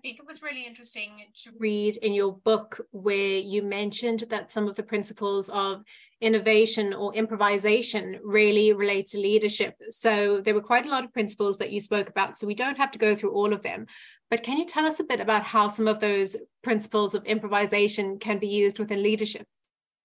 I 0.04 0.06
think 0.06 0.18
it 0.18 0.26
was 0.26 0.42
really 0.42 0.66
interesting 0.66 1.12
to 1.44 1.52
read 1.58 1.96
in 1.96 2.12
your 2.12 2.34
book 2.34 2.86
where 2.90 3.38
you 3.38 3.62
mentioned 3.62 4.24
that 4.28 4.52
some 4.52 4.68
of 4.68 4.74
the 4.74 4.82
principles 4.82 5.48
of 5.48 5.82
innovation 6.20 6.92
or 6.92 7.14
improvisation 7.14 8.20
really 8.22 8.74
relate 8.74 9.06
to 9.06 9.18
leadership. 9.18 9.74
So 9.88 10.42
there 10.42 10.52
were 10.52 10.60
quite 10.60 10.84
a 10.84 10.90
lot 10.90 11.04
of 11.04 11.12
principles 11.14 11.56
that 11.56 11.72
you 11.72 11.80
spoke 11.80 12.10
about. 12.10 12.36
So 12.36 12.46
we 12.46 12.54
don't 12.54 12.76
have 12.76 12.90
to 12.90 12.98
go 12.98 13.14
through 13.14 13.32
all 13.32 13.54
of 13.54 13.62
them. 13.62 13.86
But 14.30 14.42
can 14.42 14.58
you 14.58 14.66
tell 14.66 14.84
us 14.84 15.00
a 15.00 15.04
bit 15.04 15.20
about 15.20 15.42
how 15.42 15.68
some 15.68 15.88
of 15.88 16.00
those 16.00 16.36
principles 16.62 17.14
of 17.14 17.24
improvisation 17.24 18.18
can 18.18 18.38
be 18.38 18.48
used 18.48 18.78
within 18.78 19.02
leadership? 19.02 19.46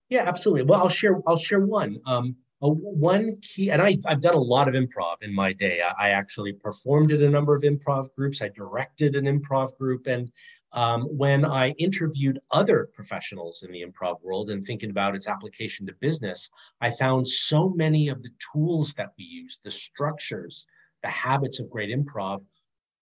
Yeah, 0.08 0.24
absolutely. 0.30 0.64
Well, 0.64 0.80
I'll 0.80 0.88
share. 0.88 1.20
I'll 1.28 1.36
share 1.36 1.60
one. 1.60 2.00
Um, 2.06 2.38
one 2.68 3.38
key, 3.42 3.72
and 3.72 3.82
I, 3.82 3.98
I've 4.06 4.22
done 4.22 4.36
a 4.36 4.40
lot 4.40 4.68
of 4.68 4.74
improv 4.74 5.18
in 5.22 5.34
my 5.34 5.54
day. 5.54 5.82
I, 5.82 6.08
I 6.08 6.10
actually 6.10 6.54
performed 6.54 7.12
at 7.12 7.22
a 7.22 7.30
number 7.30 7.56
of 7.56 7.64
improv 7.64 8.14
groups. 8.16 8.42
I 8.42 8.50
directed 8.50 9.16
an 9.16 9.26
improv 9.26 9.78
group, 9.78 10.08
and 10.08 10.30
um, 10.74 11.04
when 11.04 11.46
I 11.46 11.72
interviewed 11.72 12.40
other 12.52 12.90
professionals 12.94 13.64
in 13.64 13.72
the 13.72 13.84
improv 13.84 14.22
world 14.22 14.50
and 14.50 14.64
thinking 14.64 14.92
about 14.92 15.16
its 15.16 15.28
application 15.28 15.88
to 15.88 15.94
business, 16.00 16.50
I 16.82 16.92
found 16.92 17.28
so 17.28 17.70
many 17.70 18.10
of 18.10 18.22
the 18.22 18.32
tools 18.54 18.94
that 18.96 19.14
we 19.18 19.24
use, 19.24 19.60
the 19.64 19.72
structures, 19.72 20.68
the 21.02 21.10
habits 21.10 21.60
of 21.60 21.70
great 21.70 21.90
improv 21.90 22.44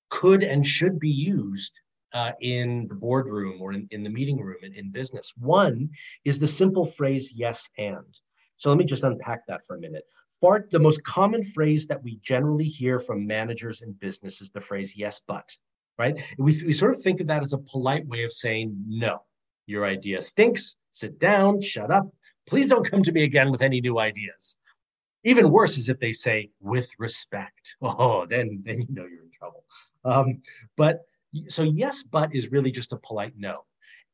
could 0.10 0.44
and 0.44 0.66
should 0.66 1.00
be 1.00 1.10
used 1.10 1.74
uh, 2.14 2.32
in 2.42 2.88
the 2.88 2.96
boardroom 2.96 3.62
or 3.62 3.74
in, 3.74 3.88
in 3.92 4.04
the 4.04 4.10
meeting 4.10 4.40
room 4.40 4.58
in, 4.64 4.74
in 4.74 4.92
business. 4.92 5.34
One 5.38 5.90
is 6.24 6.40
the 6.40 6.48
simple 6.48 6.86
phrase 6.86 7.34
yes 7.36 7.70
and. 7.78 8.18
So 8.58 8.70
let 8.70 8.78
me 8.78 8.86
just 8.86 9.04
unpack 9.04 9.46
that 9.48 9.66
for 9.66 9.76
a 9.76 9.80
minute. 9.80 10.04
Far, 10.42 10.68
the 10.70 10.80
most 10.80 11.04
common 11.04 11.44
phrase 11.44 11.88
that 11.88 12.04
we 12.04 12.20
generally 12.22 12.66
hear 12.66 13.00
from 13.00 13.26
managers 13.26 13.82
in 13.82 13.94
business 13.94 14.42
is 14.42 14.52
the 14.52 14.62
phrase 14.62 14.96
yes, 14.96 15.22
but 15.26 15.56
right? 15.98 16.22
We, 16.38 16.62
we 16.64 16.74
sort 16.74 16.96
of 16.96 17.02
think 17.02 17.22
of 17.22 17.28
that 17.28 17.42
as 17.42 17.54
a 17.54 17.58
polite 17.58 18.06
way 18.08 18.24
of 18.24 18.32
saying, 18.32 18.76
no, 18.88 19.22
your 19.66 19.86
idea 19.86 20.22
stinks, 20.22 20.76
sit 20.92 21.20
down, 21.20 21.62
shut 21.62 21.92
up. 21.92 22.08
Please 22.48 22.68
don't 22.68 22.90
come 22.90 23.04
to 23.04 23.12
me 23.12 23.24
again 23.24 23.52
with 23.52 23.62
any 23.62 23.82
new 23.82 24.00
ideas. 24.00 24.58
Even 25.24 25.52
worse 25.52 25.78
is 25.78 25.90
if 25.90 26.00
they 26.00 26.14
say, 26.14 26.52
with 26.62 26.90
respect. 27.00 27.76
Oh, 27.82 28.26
then, 28.26 28.62
then 28.64 28.82
you 28.82 28.88
know 28.90 29.06
you're 29.06 29.24
in 29.24 29.32
trouble. 29.38 29.64
Um, 30.06 30.42
but 30.78 31.02
so, 31.50 31.64
yes, 31.64 32.04
but 32.04 32.34
is 32.34 32.52
really 32.52 32.72
just 32.72 32.94
a 32.94 32.98
polite 32.98 33.34
no. 33.38 33.66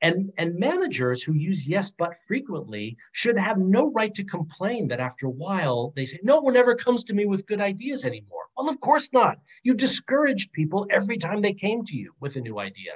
And, 0.04 0.34
and 0.38 0.60
managers 0.60 1.24
who 1.24 1.34
use 1.34 1.66
yes, 1.66 1.92
but 1.98 2.12
frequently 2.28 2.98
should 3.14 3.38
have 3.38 3.58
no 3.58 3.90
right 3.94 4.14
to 4.16 4.24
complain 4.26 4.90
that 4.90 5.00
after 5.00 5.28
a 5.28 5.32
while 5.32 5.94
they 5.96 6.06
say, 6.06 6.20
no 6.22 6.42
one 6.42 6.58
ever 6.58 6.76
comes 6.76 7.06
to 7.06 7.14
me 7.14 7.26
with 7.26 7.48
good 7.48 7.62
ideas 7.62 8.04
anymore. 8.06 8.44
Well, 8.58 8.70
of 8.70 8.82
course 8.82 9.14
not. 9.14 9.38
You 9.64 9.74
discouraged 9.74 10.52
people 10.52 10.86
every 10.92 11.18
time 11.18 11.42
they 11.42 11.54
came 11.54 11.86
to 11.86 11.96
you 11.96 12.14
with 12.20 12.36
a 12.36 12.42
new 12.42 12.60
idea. 12.60 12.92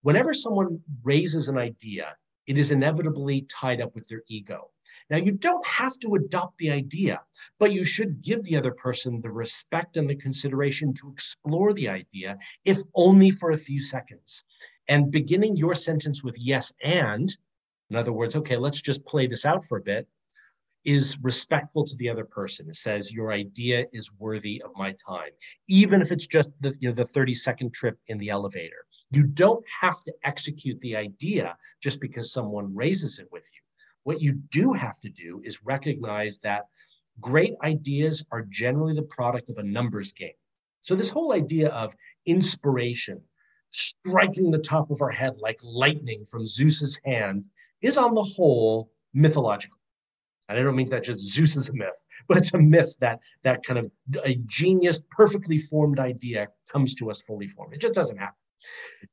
Whenever 0.00 0.32
someone 0.32 0.80
raises 1.04 1.48
an 1.48 1.58
idea, 1.58 2.16
it 2.46 2.56
is 2.56 2.72
inevitably 2.72 3.42
tied 3.42 3.82
up 3.82 3.94
with 3.94 4.08
their 4.08 4.22
ego. 4.28 4.70
Now, 5.10 5.18
you 5.18 5.32
don't 5.32 5.66
have 5.66 5.98
to 6.00 6.14
adopt 6.14 6.56
the 6.58 6.70
idea, 6.70 7.20
but 7.58 7.72
you 7.72 7.84
should 7.84 8.22
give 8.22 8.42
the 8.42 8.56
other 8.56 8.72
person 8.72 9.20
the 9.20 9.30
respect 9.30 9.96
and 9.98 10.08
the 10.08 10.16
consideration 10.16 10.94
to 10.94 11.12
explore 11.12 11.72
the 11.74 11.88
idea, 11.88 12.38
if 12.64 12.78
only 12.94 13.30
for 13.30 13.50
a 13.50 13.56
few 13.56 13.80
seconds. 13.80 14.44
And 14.88 15.10
beginning 15.10 15.56
your 15.56 15.74
sentence 15.74 16.22
with 16.24 16.36
yes 16.38 16.72
and, 16.82 17.34
in 17.90 17.96
other 17.96 18.12
words, 18.12 18.36
okay, 18.36 18.56
let's 18.56 18.80
just 18.80 19.04
play 19.04 19.26
this 19.26 19.44
out 19.44 19.64
for 19.66 19.78
a 19.78 19.82
bit, 19.82 20.08
is 20.84 21.18
respectful 21.20 21.84
to 21.84 21.96
the 21.96 22.08
other 22.08 22.24
person. 22.24 22.68
It 22.68 22.76
says 22.76 23.12
your 23.12 23.32
idea 23.32 23.84
is 23.92 24.12
worthy 24.18 24.62
of 24.64 24.70
my 24.76 24.94
time, 25.06 25.30
even 25.68 26.00
if 26.00 26.10
it's 26.10 26.26
just 26.26 26.50
the, 26.60 26.74
you 26.80 26.88
know, 26.88 26.94
the 26.94 27.04
30 27.04 27.34
second 27.34 27.74
trip 27.74 27.98
in 28.06 28.16
the 28.18 28.30
elevator. 28.30 28.86
You 29.10 29.24
don't 29.24 29.64
have 29.80 30.02
to 30.04 30.12
execute 30.24 30.80
the 30.80 30.96
idea 30.96 31.56
just 31.82 32.00
because 32.00 32.32
someone 32.32 32.74
raises 32.74 33.18
it 33.18 33.28
with 33.30 33.44
you. 33.54 33.60
What 34.04 34.22
you 34.22 34.32
do 34.50 34.72
have 34.72 34.98
to 35.00 35.10
do 35.10 35.42
is 35.44 35.62
recognize 35.64 36.38
that 36.40 36.62
great 37.20 37.54
ideas 37.62 38.24
are 38.30 38.46
generally 38.48 38.94
the 38.94 39.02
product 39.02 39.50
of 39.50 39.58
a 39.58 39.62
numbers 39.62 40.12
game. 40.12 40.32
So, 40.82 40.94
this 40.94 41.10
whole 41.10 41.32
idea 41.32 41.68
of 41.68 41.94
inspiration, 42.24 43.20
striking 43.70 44.50
the 44.50 44.58
top 44.58 44.90
of 44.90 45.02
our 45.02 45.10
head 45.10 45.36
like 45.38 45.58
lightning 45.62 46.24
from 46.24 46.46
Zeus's 46.46 47.00
hand, 47.04 47.46
is 47.82 47.98
on 47.98 48.14
the 48.14 48.22
whole 48.22 48.90
mythological. 49.14 49.78
And 50.48 50.58
I 50.58 50.62
don't 50.62 50.76
mean 50.76 50.88
that 50.90 51.04
just 51.04 51.20
Zeus 51.20 51.56
is 51.56 51.68
a 51.68 51.74
myth, 51.74 51.88
but 52.26 52.38
it's 52.38 52.54
a 52.54 52.58
myth 52.58 52.94
that 53.00 53.20
that 53.42 53.64
kind 53.64 53.78
of 53.78 53.90
a 54.24 54.36
genius, 54.46 55.00
perfectly 55.10 55.58
formed 55.58 55.98
idea 55.98 56.48
comes 56.70 56.94
to 56.94 57.10
us 57.10 57.20
fully 57.22 57.48
formed. 57.48 57.74
It 57.74 57.80
just 57.80 57.94
doesn't 57.94 58.16
happen. 58.16 58.36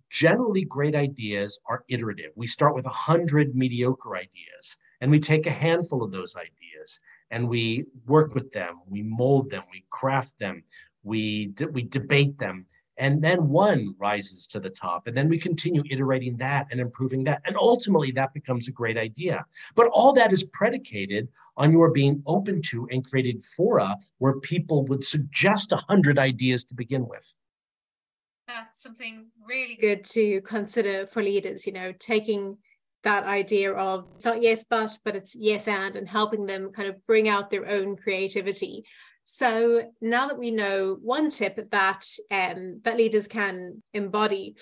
Generally, 0.09 0.65
great 0.65 0.95
ideas 0.95 1.59
are 1.67 1.83
iterative. 1.87 2.31
We 2.35 2.47
start 2.47 2.73
with 2.73 2.85
a 2.85 2.89
hundred 2.89 3.55
mediocre 3.55 4.15
ideas, 4.15 4.77
and 5.01 5.11
we 5.11 5.19
take 5.19 5.45
a 5.45 5.51
handful 5.51 6.03
of 6.03 6.11
those 6.11 6.35
ideas 6.35 6.99
and 7.31 7.49
we 7.49 7.85
work 8.05 8.33
with 8.33 8.51
them, 8.51 8.81
we 8.87 9.01
mold 9.01 9.49
them, 9.49 9.63
we 9.71 9.85
craft 9.89 10.37
them, 10.39 10.63
we 11.03 11.47
de- 11.47 11.67
we 11.67 11.83
debate 11.83 12.37
them, 12.37 12.65
and 12.97 13.21
then 13.21 13.49
one 13.49 13.95
rises 13.97 14.47
to 14.47 14.59
the 14.59 14.69
top 14.69 15.07
and 15.07 15.15
then 15.15 15.29
we 15.29 15.39
continue 15.39 15.83
iterating 15.89 16.37
that 16.37 16.67
and 16.71 16.79
improving 16.79 17.23
that 17.23 17.41
and 17.45 17.55
ultimately 17.57 18.11
that 18.11 18.33
becomes 18.33 18.67
a 18.67 18.71
great 18.71 18.97
idea. 18.97 19.45
But 19.75 19.87
all 19.87 20.13
that 20.13 20.31
is 20.31 20.43
predicated 20.43 21.27
on 21.57 21.71
your 21.71 21.91
being 21.91 22.21
open 22.25 22.61
to 22.63 22.87
and 22.91 23.03
created 23.03 23.43
fora 23.55 23.97
where 24.19 24.39
people 24.39 24.85
would 24.85 25.03
suggest 25.03 25.71
a 25.71 25.77
hundred 25.77 26.17
ideas 26.17 26.63
to 26.65 26.75
begin 26.75 27.07
with. 27.07 27.33
That's 28.47 28.83
something 28.83 29.27
really 29.47 29.75
good 29.75 30.03
to 30.05 30.41
consider 30.41 31.07
for 31.07 31.23
leaders 31.23 31.65
you 31.65 31.73
know 31.73 31.93
taking 31.99 32.57
that 33.03 33.23
idea 33.23 33.71
of 33.71 34.07
it's 34.15 34.25
not 34.25 34.41
yes 34.41 34.65
but 34.67 34.97
but 35.03 35.15
it's 35.15 35.35
yes 35.35 35.67
and 35.67 35.95
and 35.95 36.09
helping 36.09 36.45
them 36.45 36.71
kind 36.71 36.89
of 36.89 37.05
bring 37.05 37.29
out 37.29 37.49
their 37.49 37.67
own 37.67 37.95
creativity 37.95 38.83
so 39.25 39.91
now 40.01 40.27
that 40.27 40.37
we 40.37 40.51
know 40.51 40.97
one 41.01 41.29
tip 41.29 41.69
that 41.71 42.05
um, 42.31 42.81
that 42.83 42.95
leaders 42.97 43.27
can 43.27 43.81
embody 43.93 44.55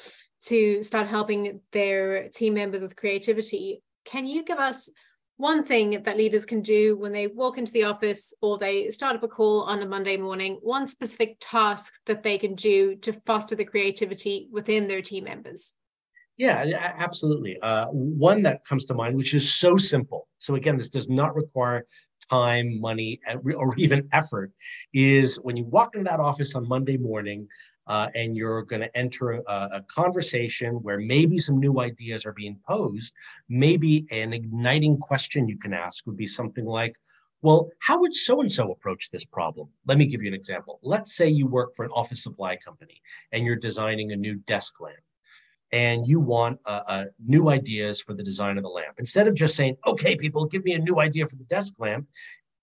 to 0.46 0.82
start 0.82 1.08
helping 1.08 1.60
their 1.72 2.29
team 2.29 2.55
members 2.55 2.82
with 2.82 2.96
creativity, 2.96 3.82
can 4.05 4.25
you 4.25 4.43
give 4.43 4.60
us 4.60 4.89
one 5.38 5.63
thing 5.63 6.03
that 6.03 6.17
leaders 6.17 6.46
can 6.46 6.62
do 6.62 6.96
when 6.98 7.12
they 7.12 7.27
walk 7.27 7.58
into 7.58 7.72
the 7.74 7.84
office 7.84 8.34
or 8.41 8.58
they 8.58 8.89
start 8.89 9.15
up 9.15 9.24
a 9.24 9.27
call 9.27 9.63
on 9.63 9.82
a 9.82 9.86
Monday 9.86 10.15
morning, 10.15 10.60
one 10.62 10.88
specific 10.88 11.38
task 11.39 11.93
that 12.05 12.24
they 12.24 12.38
can 12.38 12.55
do 12.55 12.96
to 12.96 13.13
foster 13.25 13.55
the 13.55 13.65
creativity 13.65 14.48
within 14.51 14.88
their 14.88 15.01
team 15.01 15.25
members? 15.25 15.74
Yeah, 16.38 16.93
absolutely. 16.98 17.60
Uh, 17.62 17.88
one 17.88 18.41
that 18.43 18.65
comes 18.65 18.86
to 18.86 18.93
mind, 18.93 19.15
which 19.15 19.34
is 19.36 19.53
so 19.53 19.77
simple. 19.77 20.27
So, 20.39 20.55
again, 20.55 20.77
this 20.77 20.89
does 20.89 21.08
not 21.08 21.36
require 21.36 21.86
time, 22.33 22.79
money, 22.79 23.19
or 23.55 23.75
even 23.77 24.07
effort 24.11 24.51
is 24.93 25.35
when 25.45 25.55
you 25.57 25.65
walk 25.65 25.95
into 25.95 26.09
that 26.09 26.19
office 26.19 26.55
on 26.55 26.67
Monday 26.67 26.97
morning 26.97 27.47
uh, 27.87 28.07
and 28.15 28.35
you're 28.37 28.63
going 28.63 28.81
to 28.81 28.97
enter 28.97 29.31
a, 29.31 29.69
a, 29.79 29.81
conversation 29.89 30.71
where 30.85 30.99
maybe 30.99 31.37
some 31.37 31.59
new 31.59 31.81
ideas 31.81 32.25
are 32.25 32.31
being 32.31 32.57
posed, 32.65 33.13
maybe 33.49 34.05
an 34.11 34.31
igniting 34.31 34.97
question 34.97 35.49
you 35.49 35.57
can 35.57 35.73
ask 35.73 36.05
would 36.05 36.15
be 36.15 36.25
something 36.25 36.65
like, 36.65 36.95
well, 37.41 37.69
how 37.79 37.99
would 37.99 38.13
so 38.13 38.39
and 38.39 38.49
so 38.49 38.71
approach 38.71 39.11
this 39.11 39.25
problem? 39.25 39.67
Let 39.85 39.97
me 39.97 40.05
give 40.05 40.21
you 40.21 40.29
an 40.29 40.33
example. 40.33 40.79
Let's 40.81 41.17
say 41.17 41.27
you 41.27 41.45
work 41.45 41.75
for 41.75 41.83
an 41.83 41.91
office 41.91 42.23
supply 42.23 42.55
company 42.55 43.01
and 43.33 43.45
you're 43.45 43.57
designing 43.57 44.13
a 44.13 44.15
new 44.15 44.35
desk 44.35 44.79
lamp 44.79 45.03
and 45.74 46.06
you 46.06 46.20
want 46.20 46.60
uh, 46.68 46.82
uh, 46.88 47.06
new 47.25 47.50
ideas 47.50 48.00
for 48.00 48.13
the 48.13 48.24
design 48.24 48.58
of 48.58 48.63
the 48.63 48.70
lamp. 48.70 48.96
Instead 49.00 49.27
of 49.27 49.34
just 49.34 49.56
saying, 49.56 49.75
okay, 49.88 50.15
people, 50.15 50.46
give 50.46 50.63
me 50.63 50.74
a 50.74 50.80
new 50.80 51.00
idea 51.00 51.25
for 51.25 51.36
the 51.36 51.44
desk 51.46 51.74
lamp, 51.80 52.08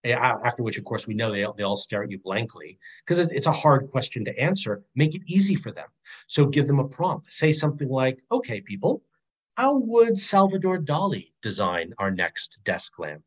eh, 0.05 0.13
after 0.13 0.63
which, 0.63 0.79
of 0.79 0.85
course, 0.85 1.09
we 1.09 1.15
know 1.15 1.33
they, 1.33 1.45
they 1.57 1.65
all 1.65 1.77
stare 1.77 2.05
at 2.05 2.11
you 2.11 2.21
blankly 2.21 2.79
because 3.05 3.19
it's 3.19 3.49
a 3.49 3.53
hard 3.53 3.91
question 3.91 4.25
to 4.25 4.39
answer. 4.39 4.85
Make 4.95 5.17
it 5.17 5.23
easy 5.27 5.57
for 5.57 5.73
them. 5.73 5.89
So 6.29 6.47
give 6.47 6.69
them 6.69 6.79
a 6.79 6.87
prompt. 6.89 7.33
Say 7.33 7.51
something 7.51 7.89
like, 7.89 8.23
okay, 8.31 8.61
people, 8.61 9.03
how 9.57 9.79
would 9.79 10.17
Salvador 10.17 10.79
Dali 10.79 11.33
design 11.43 11.93
our 11.99 12.13
next 12.13 12.61
desk 12.63 12.97
lamp? 13.01 13.25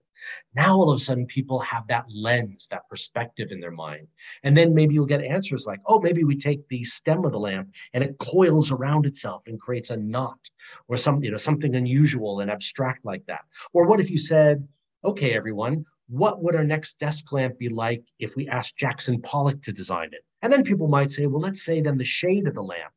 Now 0.56 0.76
all 0.76 0.92
of 0.92 0.98
a 0.98 1.04
sudden 1.04 1.26
people 1.26 1.60
have 1.60 1.88
that 1.88 2.06
lens, 2.10 2.68
that 2.72 2.88
perspective 2.90 3.52
in 3.52 3.60
their 3.60 3.72
mind. 3.72 4.08
And 4.44 4.56
then 4.56 4.74
maybe 4.74 4.94
you'll 4.94 5.06
get 5.06 5.24
answers 5.24 5.66
like, 5.66 5.80
oh, 5.86 6.00
maybe 6.00 6.24
we 6.24 6.38
take 6.38 6.68
the 6.68 6.84
stem 6.84 7.26
of 7.26 7.32
the 7.32 7.40
lamp 7.40 7.74
and 7.94 8.04
it 8.04 8.18
coils 8.20 8.72
around 8.72 9.06
itself 9.06 9.44
and 9.48 9.60
creates 9.60 9.90
a 9.90 9.98
knot 9.98 10.40
or 10.88 10.98
some, 10.98 11.24
you 11.24 11.32
know, 11.32 11.38
something 11.38 11.76
unusual 11.76 12.40
and 12.40 12.52
abstract 12.52 13.06
like 13.06 13.26
that. 13.28 13.42
Or 13.74 13.86
what 13.86 14.00
if 14.00 14.10
you 14.10 14.18
said, 14.18 14.68
okay, 15.04 15.34
everyone, 15.34 15.86
what 16.08 16.44
would 16.44 16.56
our 16.56 16.64
next 16.64 17.00
desk 17.00 17.32
lamp 17.32 17.58
be 17.58 17.70
like 17.70 18.04
if 18.20 18.36
we 18.36 18.48
asked 18.48 18.78
Jackson 18.78 19.22
Pollock 19.22 19.62
to 19.64 19.72
design 19.72 20.10
it? 20.12 20.24
And 20.42 20.52
then 20.52 20.64
people 20.64 20.88
might 20.88 21.12
say, 21.12 21.26
well, 21.26 21.42
let's 21.42 21.64
say 21.64 21.82
then 21.82 21.98
the 21.98 22.04
shade 22.04 22.48
of 22.48 22.56
the 22.56 22.62
lamp 22.62 22.94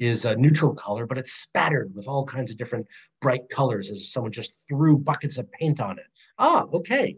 is 0.00 0.24
a 0.24 0.34
neutral 0.34 0.74
color, 0.74 1.06
but 1.06 1.18
it's 1.18 1.32
spattered 1.32 1.94
with 1.94 2.08
all 2.08 2.24
kinds 2.24 2.50
of 2.50 2.56
different 2.56 2.86
bright 3.20 3.48
colors 3.50 3.90
as 3.90 4.00
if 4.00 4.08
someone 4.08 4.32
just 4.32 4.54
threw 4.66 4.96
buckets 4.96 5.38
of 5.38 5.50
paint 5.52 5.80
on 5.80 5.98
it. 5.98 6.06
Ah, 6.38 6.64
okay. 6.72 7.16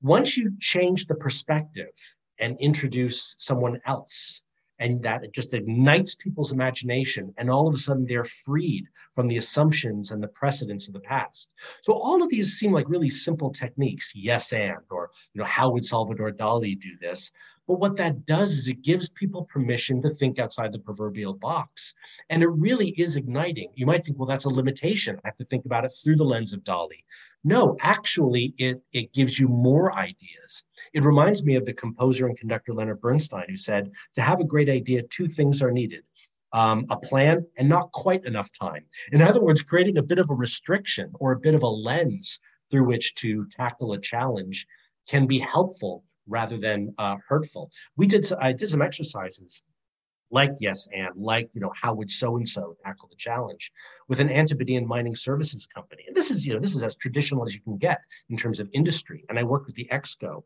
Once 0.00 0.36
you 0.36 0.52
change 0.60 1.06
the 1.06 1.14
perspective 1.14 1.90
and 2.38 2.56
introduce 2.60 3.34
someone 3.38 3.80
else, 3.84 4.40
and 4.80 5.02
that 5.02 5.32
just 5.32 5.54
ignites 5.54 6.14
people's 6.14 6.52
imagination 6.52 7.32
and 7.38 7.48
all 7.48 7.68
of 7.68 7.74
a 7.74 7.78
sudden 7.78 8.04
they're 8.06 8.24
freed 8.24 8.86
from 9.14 9.28
the 9.28 9.36
assumptions 9.36 10.10
and 10.10 10.22
the 10.22 10.28
precedents 10.28 10.88
of 10.88 10.94
the 10.94 11.00
past 11.00 11.54
so 11.82 11.92
all 11.92 12.22
of 12.22 12.28
these 12.28 12.58
seem 12.58 12.72
like 12.72 12.88
really 12.88 13.08
simple 13.08 13.52
techniques 13.52 14.12
yes 14.14 14.52
and 14.52 14.76
or 14.90 15.10
you 15.32 15.38
know 15.38 15.46
how 15.46 15.70
would 15.70 15.84
salvador 15.84 16.32
dali 16.32 16.78
do 16.78 16.90
this 17.00 17.30
but 17.66 17.80
what 17.80 17.96
that 17.96 18.26
does 18.26 18.52
is 18.52 18.68
it 18.68 18.82
gives 18.82 19.08
people 19.08 19.44
permission 19.44 20.02
to 20.02 20.10
think 20.10 20.38
outside 20.38 20.70
the 20.70 20.78
proverbial 20.78 21.32
box. 21.32 21.94
And 22.28 22.42
it 22.42 22.48
really 22.48 22.90
is 22.90 23.16
igniting. 23.16 23.70
You 23.74 23.86
might 23.86 24.04
think, 24.04 24.18
well, 24.18 24.28
that's 24.28 24.44
a 24.44 24.50
limitation. 24.50 25.18
I 25.24 25.28
have 25.28 25.36
to 25.36 25.46
think 25.46 25.64
about 25.64 25.86
it 25.86 25.92
through 26.02 26.16
the 26.16 26.24
lens 26.24 26.52
of 26.52 26.62
Dali. 26.62 27.04
No, 27.42 27.76
actually, 27.80 28.54
it, 28.58 28.82
it 28.92 29.14
gives 29.14 29.38
you 29.38 29.48
more 29.48 29.96
ideas. 29.96 30.64
It 30.92 31.04
reminds 31.04 31.42
me 31.44 31.56
of 31.56 31.64
the 31.64 31.72
composer 31.72 32.26
and 32.26 32.38
conductor 32.38 32.72
Leonard 32.72 33.00
Bernstein, 33.00 33.46
who 33.48 33.56
said, 33.56 33.90
to 34.14 34.22
have 34.22 34.40
a 34.40 34.44
great 34.44 34.68
idea, 34.68 35.02
two 35.02 35.28
things 35.28 35.62
are 35.62 35.72
needed. 35.72 36.04
Um, 36.52 36.86
a 36.90 36.96
plan 36.96 37.46
and 37.56 37.68
not 37.68 37.90
quite 37.92 38.24
enough 38.26 38.50
time. 38.52 38.84
In 39.10 39.20
other 39.20 39.42
words, 39.42 39.62
creating 39.62 39.98
a 39.98 40.02
bit 40.02 40.18
of 40.18 40.30
a 40.30 40.34
restriction 40.34 41.12
or 41.18 41.32
a 41.32 41.40
bit 41.40 41.54
of 41.54 41.62
a 41.62 41.68
lens 41.68 42.38
through 42.70 42.86
which 42.86 43.14
to 43.16 43.46
tackle 43.56 43.92
a 43.92 44.00
challenge 44.00 44.66
can 45.08 45.26
be 45.26 45.38
helpful 45.38 46.04
rather 46.26 46.58
than 46.58 46.94
uh, 46.98 47.16
hurtful. 47.28 47.70
We 47.96 48.06
did 48.06 48.30
I 48.32 48.52
did 48.52 48.68
some 48.68 48.82
exercises 48.82 49.62
like 50.30 50.52
yes 50.58 50.88
and 50.92 51.10
like 51.16 51.48
you 51.54 51.60
know 51.60 51.72
how 51.80 51.94
would 51.94 52.10
so 52.10 52.36
and 52.36 52.48
so 52.48 52.74
tackle 52.84 53.08
the 53.08 53.16
challenge 53.16 53.70
with 54.08 54.20
an 54.20 54.30
antipodean 54.30 54.86
mining 54.86 55.14
services 55.14 55.66
company 55.66 56.02
and 56.08 56.16
this 56.16 56.30
is 56.30 56.44
you 56.44 56.52
know 56.52 56.60
this 56.60 56.74
is 56.74 56.82
as 56.82 56.96
traditional 56.96 57.44
as 57.44 57.54
you 57.54 57.60
can 57.60 57.76
get 57.76 58.00
in 58.30 58.36
terms 58.36 58.58
of 58.58 58.68
industry 58.72 59.24
and 59.28 59.38
i 59.38 59.42
worked 59.42 59.66
with 59.66 59.76
the 59.76 59.88
exco 59.92 60.42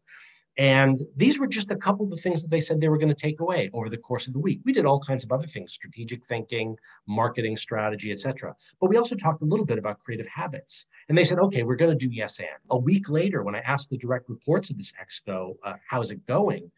and 0.59 1.01
these 1.17 1.39
were 1.39 1.47
just 1.47 1.71
a 1.71 1.77
couple 1.77 2.05
of 2.05 2.11
the 2.11 2.17
things 2.17 2.43
that 2.43 2.51
they 2.51 2.61
said 2.61 2.81
they 2.81 2.89
were 2.89 2.99
going 2.99 3.15
to 3.15 3.15
take 3.15 3.39
away 3.39 3.71
over 3.73 3.89
the 3.89 3.97
course 3.97 4.27
of 4.27 4.33
the 4.33 4.41
week. 4.41 4.61
We 4.65 4.73
did 4.73 4.87
all 4.87 4.99
kinds 4.99 5.23
of 5.23 5.31
other 5.31 5.47
things, 5.47 5.73
strategic 5.73 6.27
thinking, 6.27 6.77
marketing 7.07 7.57
strategy, 7.57 8.11
etc. 8.11 8.57
But 8.81 8.91
we 8.91 8.97
also 8.97 9.15
talked 9.15 9.41
a 9.43 9.45
little 9.45 9.65
bit 9.65 9.79
about 9.79 10.01
creative 10.01 10.27
habits. 10.27 10.87
And 11.09 11.17
they 11.17 11.23
said, 11.23 11.39
okay, 11.39 11.63
we're 11.63 11.77
going 11.77 11.97
to 11.97 12.07
do 12.07 12.13
yes 12.13 12.41
and. 12.41 12.49
A 12.71 12.77
week 12.77 13.09
later, 13.09 13.45
when 13.45 13.55
I 13.55 13.61
asked 13.61 13.89
the 13.89 13.99
direct 13.99 14.29
reports 14.29 14.69
of 14.69 14.77
this 14.77 14.93
exco, 15.01 15.55
uh, 15.63 15.75
how's 15.89 16.11
it 16.11 16.27
going? 16.27 16.73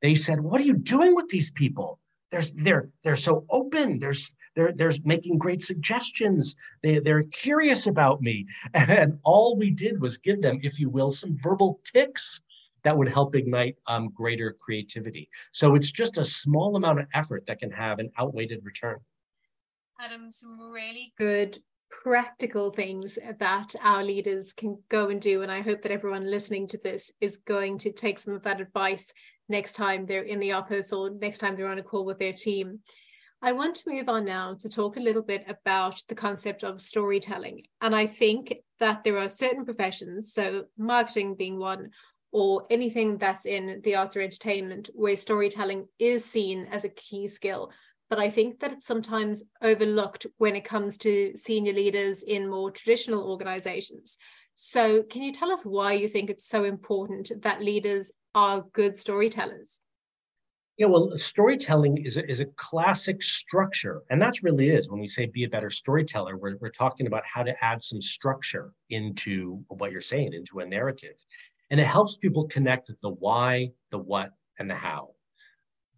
They 0.00 0.14
said, 0.14 0.40
what 0.40 0.60
are 0.60 0.64
you 0.64 0.76
doing 0.76 1.16
with 1.16 1.28
these 1.28 1.50
people? 1.50 1.98
They're, 2.30 2.42
they're, 2.54 2.88
they're 3.02 3.16
so 3.16 3.46
open. 3.50 3.98
They're, 3.98 4.14
they're, 4.54 4.72
they're 4.72 4.92
making 5.04 5.38
great 5.38 5.60
suggestions. 5.60 6.54
They, 6.84 7.00
they're 7.00 7.24
curious 7.24 7.88
about 7.88 8.22
me. 8.22 8.46
And 8.74 9.18
all 9.24 9.56
we 9.56 9.70
did 9.70 10.00
was 10.00 10.18
give 10.18 10.40
them, 10.40 10.60
if 10.62 10.78
you 10.78 10.88
will, 10.88 11.10
some 11.10 11.36
verbal 11.42 11.80
ticks 11.92 12.40
that 12.84 12.96
would 12.96 13.08
help 13.08 13.34
ignite 13.34 13.76
um, 13.86 14.10
greater 14.10 14.54
creativity. 14.60 15.28
So 15.52 15.74
it's 15.74 15.90
just 15.90 16.18
a 16.18 16.24
small 16.24 16.76
amount 16.76 17.00
of 17.00 17.06
effort 17.14 17.46
that 17.46 17.58
can 17.58 17.70
have 17.70 17.98
an 17.98 18.10
outweighed 18.20 18.58
return. 18.62 18.98
Adam, 20.00 20.30
some 20.30 20.60
really 20.60 21.12
good 21.18 21.58
practical 21.90 22.70
things 22.70 23.18
that 23.38 23.74
our 23.82 24.02
leaders 24.02 24.52
can 24.52 24.78
go 24.88 25.08
and 25.08 25.20
do. 25.20 25.42
And 25.42 25.50
I 25.50 25.62
hope 25.62 25.82
that 25.82 25.92
everyone 25.92 26.30
listening 26.30 26.66
to 26.68 26.78
this 26.82 27.10
is 27.20 27.38
going 27.38 27.78
to 27.78 27.92
take 27.92 28.18
some 28.18 28.34
of 28.34 28.42
that 28.42 28.60
advice 28.60 29.12
next 29.48 29.72
time 29.72 30.06
they're 30.06 30.22
in 30.22 30.40
the 30.40 30.52
office 30.52 30.92
or 30.92 31.10
next 31.10 31.38
time 31.38 31.56
they're 31.56 31.68
on 31.68 31.78
a 31.78 31.82
call 31.82 32.04
with 32.04 32.18
their 32.18 32.32
team. 32.32 32.80
I 33.42 33.52
want 33.52 33.76
to 33.76 33.90
move 33.90 34.08
on 34.08 34.24
now 34.24 34.56
to 34.60 34.68
talk 34.70 34.96
a 34.96 35.00
little 35.00 35.22
bit 35.22 35.44
about 35.46 36.00
the 36.08 36.14
concept 36.14 36.64
of 36.64 36.80
storytelling. 36.80 37.62
And 37.80 37.94
I 37.94 38.06
think 38.06 38.54
that 38.80 39.04
there 39.04 39.18
are 39.18 39.28
certain 39.28 39.66
professions, 39.66 40.32
so 40.32 40.64
marketing 40.78 41.34
being 41.34 41.58
one, 41.58 41.90
or 42.34 42.66
anything 42.68 43.16
that's 43.16 43.46
in 43.46 43.80
the 43.84 43.94
arts 43.94 44.16
or 44.16 44.20
entertainment, 44.20 44.90
where 44.92 45.16
storytelling 45.16 45.86
is 46.00 46.24
seen 46.24 46.66
as 46.72 46.84
a 46.84 46.88
key 46.88 47.28
skill. 47.28 47.70
But 48.10 48.18
I 48.18 48.28
think 48.28 48.58
that 48.58 48.72
it's 48.72 48.86
sometimes 48.86 49.44
overlooked 49.62 50.26
when 50.38 50.56
it 50.56 50.64
comes 50.64 50.98
to 50.98 51.30
senior 51.36 51.72
leaders 51.72 52.24
in 52.24 52.50
more 52.50 52.72
traditional 52.72 53.30
organizations. 53.30 54.18
So, 54.56 55.04
can 55.04 55.22
you 55.22 55.32
tell 55.32 55.52
us 55.52 55.64
why 55.64 55.92
you 55.92 56.08
think 56.08 56.28
it's 56.28 56.48
so 56.48 56.64
important 56.64 57.30
that 57.42 57.62
leaders 57.62 58.10
are 58.34 58.66
good 58.72 58.96
storytellers? 58.96 59.78
Yeah, 60.76 60.86
well, 60.86 61.16
storytelling 61.16 62.04
is 62.04 62.16
a, 62.16 62.28
is 62.28 62.40
a 62.40 62.46
classic 62.56 63.22
structure. 63.22 64.02
And 64.10 64.20
that's 64.20 64.42
really 64.42 64.70
is 64.70 64.90
when 64.90 64.98
we 64.98 65.06
say 65.06 65.26
be 65.26 65.44
a 65.44 65.48
better 65.48 65.70
storyteller, 65.70 66.36
we're, 66.36 66.56
we're 66.56 66.70
talking 66.70 67.06
about 67.06 67.22
how 67.24 67.44
to 67.44 67.54
add 67.64 67.80
some 67.80 68.02
structure 68.02 68.72
into 68.90 69.62
what 69.68 69.92
you're 69.92 70.00
saying, 70.00 70.32
into 70.32 70.58
a 70.58 70.66
narrative. 70.66 71.14
And 71.70 71.80
it 71.80 71.86
helps 71.86 72.16
people 72.16 72.46
connect 72.46 72.90
the 73.02 73.10
why, 73.10 73.70
the 73.90 73.98
what, 73.98 74.30
and 74.58 74.70
the 74.70 74.74
how. 74.74 75.10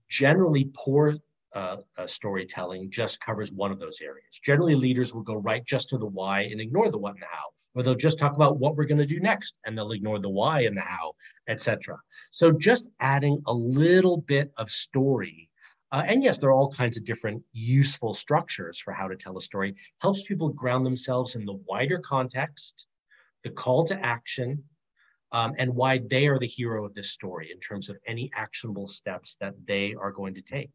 Generally, 0.08 0.70
poor 0.74 1.16
uh, 1.54 1.78
uh, 1.98 2.06
storytelling 2.06 2.90
just 2.90 3.20
covers 3.20 3.52
one 3.52 3.72
of 3.72 3.80
those 3.80 4.00
areas. 4.00 4.40
Generally, 4.42 4.76
leaders 4.76 5.14
will 5.14 5.22
go 5.22 5.34
right 5.34 5.64
just 5.64 5.88
to 5.90 5.98
the 5.98 6.06
why 6.06 6.42
and 6.42 6.60
ignore 6.60 6.90
the 6.90 6.98
what 6.98 7.14
and 7.14 7.22
the 7.22 7.26
how 7.30 7.50
or 7.76 7.82
they'll 7.82 7.94
just 7.94 8.18
talk 8.18 8.34
about 8.34 8.58
what 8.58 8.74
we're 8.74 8.86
going 8.86 8.98
to 8.98 9.06
do 9.06 9.20
next 9.20 9.54
and 9.64 9.76
they'll 9.76 9.92
ignore 9.92 10.18
the 10.18 10.30
why 10.30 10.62
and 10.62 10.76
the 10.76 10.80
how, 10.80 11.12
etc. 11.46 11.98
So 12.30 12.50
just 12.50 12.88
adding 13.00 13.40
a 13.46 13.52
little 13.52 14.16
bit 14.16 14.50
of 14.56 14.70
story. 14.70 15.50
Uh, 15.92 16.02
and 16.06 16.24
yes, 16.24 16.38
there 16.38 16.48
are 16.48 16.54
all 16.54 16.72
kinds 16.72 16.96
of 16.96 17.04
different 17.04 17.42
useful 17.52 18.14
structures 18.14 18.78
for 18.78 18.92
how 18.92 19.06
to 19.06 19.14
tell 19.14 19.36
a 19.36 19.42
story, 19.42 19.76
helps 20.00 20.22
people 20.22 20.48
ground 20.48 20.86
themselves 20.86 21.36
in 21.36 21.44
the 21.44 21.60
wider 21.68 21.98
context, 21.98 22.86
the 23.44 23.50
call 23.50 23.84
to 23.84 24.04
action, 24.04 24.64
um, 25.32 25.54
and 25.58 25.74
why 25.74 25.98
they 25.98 26.26
are 26.26 26.38
the 26.38 26.46
hero 26.46 26.84
of 26.84 26.94
this 26.94 27.10
story 27.10 27.50
in 27.52 27.60
terms 27.60 27.88
of 27.88 27.96
any 28.06 28.30
actionable 28.34 28.86
steps 28.86 29.36
that 29.40 29.54
they 29.66 29.94
are 29.94 30.12
going 30.12 30.34
to 30.34 30.42
take. 30.42 30.70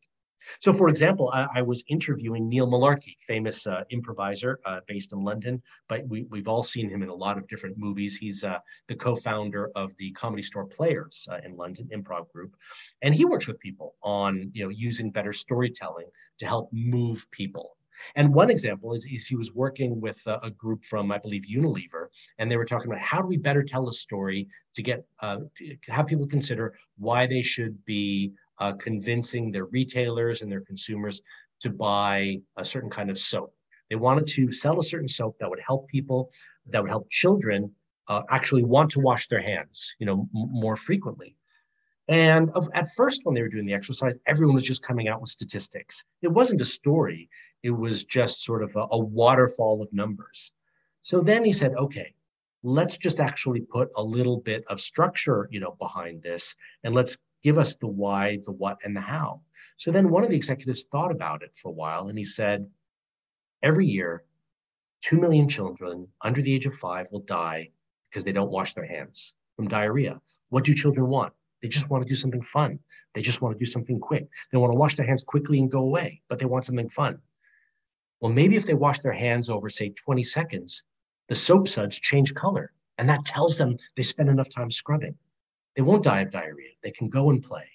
So, 0.60 0.74
for 0.74 0.90
example, 0.90 1.30
I, 1.34 1.48
I 1.56 1.62
was 1.62 1.84
interviewing 1.88 2.50
Neil 2.50 2.68
Mullarkey, 2.68 3.16
famous 3.28 3.68
uh, 3.68 3.84
improviser 3.92 4.60
uh, 4.66 4.80
based 4.88 5.14
in 5.14 5.24
London, 5.24 5.62
but 5.88 6.08
we, 6.08 6.28
have 6.34 6.48
all 6.48 6.64
seen 6.64 6.90
him 6.90 7.04
in 7.04 7.10
a 7.10 7.14
lot 7.14 7.38
of 7.38 7.48
different 7.48 7.78
movies. 7.78 8.18
He's 8.18 8.44
uh, 8.44 8.58
the 8.88 8.96
co 8.96 9.16
founder 9.16 9.70
of 9.76 9.96
the 9.98 10.12
Comedy 10.12 10.44
Store 10.44 10.66
Players 10.66 11.28
uh, 11.32 11.40
in 11.46 11.56
London, 11.56 11.90
improv 11.94 12.32
group. 12.32 12.56
And 13.02 13.14
he 13.14 13.26
works 13.26 13.48
with 13.48 13.60
people 13.60 13.96
on 14.02 14.52
you 14.54 14.64
know, 14.64 14.70
using 14.70 15.12
better 15.12 15.34
storytelling 15.34 16.08
to 16.40 16.46
help 16.46 16.70
move 16.72 17.30
people. 17.32 17.78
And 18.16 18.34
one 18.34 18.50
example 18.50 18.94
is, 18.94 19.06
is 19.06 19.28
he 19.28 19.36
was 19.36 19.54
working 19.54 20.02
with 20.02 20.22
a, 20.28 20.40
a, 20.44 20.50
group 20.50 20.84
from, 20.84 21.12
I 21.12 21.18
believe, 21.18 21.44
Unilever, 21.44 22.08
and 22.38 22.50
they 22.50 22.58
were 22.58 22.66
talking 22.66 22.92
about 22.92 23.02
how 23.02 23.22
do 23.22 23.28
we 23.28 23.38
better 23.38 23.64
tell 23.64 23.88
a 23.90 23.94
story 23.94 24.48
to 24.76 24.82
get 24.82 25.06
uh, 25.22 25.38
to 25.58 25.92
have 25.92 26.08
people 26.08 26.28
consider 26.28 26.74
why 26.98 27.28
they 27.28 27.42
should 27.42 27.84
be 27.86 28.34
uh, 28.60 28.74
convincing 28.74 29.52
their 29.52 29.66
retailers 29.66 30.42
and 30.42 30.52
their 30.52 30.62
consumers 30.62 31.22
to 31.62 31.70
buy 31.70 32.38
a 32.58 32.66
certain 32.66 32.90
kind 32.90 33.10
of 33.10 33.18
soap. 33.18 33.54
They 33.90 33.96
wanted 33.96 34.28
to 34.28 34.52
sell 34.52 34.80
a 34.80 34.84
certain 34.84 35.08
soap 35.08 35.38
that 35.40 35.50
would 35.50 35.60
help 35.66 35.88
people, 35.88 36.32
that 36.68 36.82
would 36.82 36.90
help 36.90 37.10
children 37.10 37.72
uh, 38.08 38.22
actually 38.30 38.64
want 38.64 38.92
to 38.92 39.00
wash 39.00 39.28
their 39.28 39.42
hands, 39.42 39.96
you 40.00 40.06
know, 40.06 40.28
m- 40.36 40.50
more 40.52 40.76
frequently. 40.76 41.36
And 42.08 42.50
of, 42.52 42.68
at 42.74 42.90
first, 42.96 43.22
when 43.24 43.36
they 43.36 43.42
were 43.42 43.48
doing 43.48 43.66
the 43.66 43.74
exercise, 43.74 44.18
everyone 44.26 44.56
was 44.56 44.64
just 44.64 44.82
coming 44.82 45.08
out 45.08 45.22
with 45.22 45.30
statistics. 45.30 46.04
It 46.22 46.28
wasn't 46.28 46.62
a 46.62 46.66
story; 46.66 47.30
it 47.64 47.72
was 47.72 48.06
just 48.06 48.44
sort 48.44 48.64
of 48.64 48.76
a, 48.76 48.88
a 48.92 49.00
waterfall 49.00 49.82
of 49.82 49.94
numbers. 49.94 50.52
So 51.02 51.22
then 51.22 51.46
he 51.46 51.54
said, 51.54 51.74
"Okay, 51.74 52.14
let's 52.64 52.98
just 52.98 53.20
actually 53.20 53.62
put 53.62 53.90
a 53.96 54.04
little 54.04 54.38
bit 54.38 54.64
of 54.68 54.82
structure, 54.82 55.48
you 55.52 55.60
know, 55.60 55.76
behind 55.80 56.22
this, 56.22 56.56
and 56.84 56.94
let's 56.94 57.18
give 57.44 57.58
us 57.58 57.76
the 57.78 57.88
why, 57.88 58.40
the 58.44 58.52
what, 58.52 58.78
and 58.84 58.96
the 58.96 59.02
how. 59.02 59.42
So 59.78 59.92
then 59.92 60.10
one 60.10 60.24
of 60.24 60.30
the 60.30 60.36
executives 60.36 60.86
thought 60.86 61.12
about 61.12 61.44
it 61.44 61.56
for 61.56 61.70
a 61.70 61.74
while 61.74 62.08
and 62.08 62.18
he 62.18 62.24
said, 62.24 62.70
every 63.64 63.88
year, 63.88 64.24
2 65.02 65.20
million 65.20 65.50
children 65.50 66.08
under 66.22 66.42
the 66.42 66.54
age 66.54 66.68
of 66.68 66.76
five 66.76 67.08
will 67.12 67.22
die 67.22 67.72
because 68.10 68.24
they 68.24 68.32
don't 68.32 68.52
wash 68.52 68.74
their 68.74 68.86
hands 68.86 69.34
from 69.56 69.68
diarrhea. 69.68 70.22
What 70.50 70.64
do 70.64 70.76
children 70.76 71.08
want? 71.08 71.34
They 71.62 71.68
just 71.68 71.90
want 71.90 72.04
to 72.04 72.10
do 72.10 72.16
something 72.16 72.44
fun. 72.44 72.80
They 73.14 73.22
just 73.22 73.42
want 73.42 73.56
to 73.56 73.60
do 73.60 73.70
something 73.70 74.00
quick. 74.00 74.28
They 74.52 74.58
want 74.58 74.72
to 74.72 74.78
wash 74.78 74.96
their 74.96 75.06
hands 75.06 75.24
quickly 75.24 75.60
and 75.60 75.72
go 75.72 75.80
away, 75.80 76.22
but 76.28 76.40
they 76.40 76.46
want 76.46 76.66
something 76.66 76.90
fun. 76.90 77.20
Well, 78.22 78.32
maybe 78.32 78.56
if 78.56 78.66
they 78.66 78.76
wash 78.76 79.00
their 79.00 79.12
hands 79.14 79.50
over, 79.50 79.70
say, 79.70 79.90
20 79.90 80.24
seconds, 80.24 80.84
the 81.28 81.36
soap 81.36 81.68
suds 81.68 82.00
change 82.00 82.34
color. 82.34 82.72
And 82.98 83.10
that 83.10 83.26
tells 83.26 83.58
them 83.58 83.78
they 83.98 84.04
spent 84.04 84.30
enough 84.30 84.50
time 84.50 84.70
scrubbing. 84.70 85.16
They 85.76 85.82
won't 85.82 86.04
die 86.04 86.22
of 86.22 86.32
diarrhea. 86.32 86.72
They 86.84 86.92
can 86.92 87.10
go 87.10 87.32
and 87.32 87.42
play. 87.42 87.68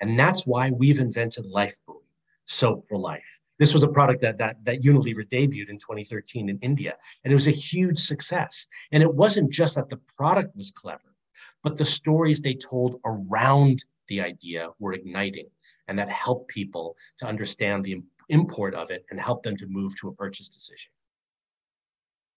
And 0.00 0.18
that's 0.18 0.46
why 0.46 0.70
we've 0.70 0.98
invented 0.98 1.46
LifeBuoy, 1.46 2.02
soap 2.44 2.86
for 2.88 2.98
life. 2.98 3.40
This 3.58 3.72
was 3.72 3.82
a 3.82 3.88
product 3.88 4.20
that, 4.20 4.36
that, 4.38 4.62
that 4.64 4.82
Unilever 4.82 5.26
debuted 5.26 5.70
in 5.70 5.78
2013 5.78 6.50
in 6.50 6.58
India, 6.58 6.94
and 7.24 7.32
it 7.32 7.34
was 7.34 7.46
a 7.46 7.52
huge 7.52 7.98
success. 7.98 8.66
And 8.92 9.02
it 9.02 9.14
wasn't 9.14 9.50
just 9.50 9.76
that 9.76 9.88
the 9.88 10.00
product 10.16 10.54
was 10.54 10.70
clever, 10.70 11.14
but 11.62 11.78
the 11.78 11.84
stories 11.84 12.42
they 12.42 12.54
told 12.54 13.00
around 13.06 13.82
the 14.08 14.20
idea 14.20 14.70
were 14.78 14.92
igniting, 14.92 15.48
and 15.88 15.98
that 15.98 16.10
helped 16.10 16.48
people 16.48 16.96
to 17.20 17.26
understand 17.26 17.84
the 17.84 18.02
import 18.28 18.74
of 18.74 18.90
it 18.90 19.04
and 19.10 19.20
help 19.20 19.42
them 19.42 19.56
to 19.56 19.66
move 19.68 19.98
to 20.00 20.08
a 20.08 20.14
purchase 20.14 20.48
decision. 20.48 20.90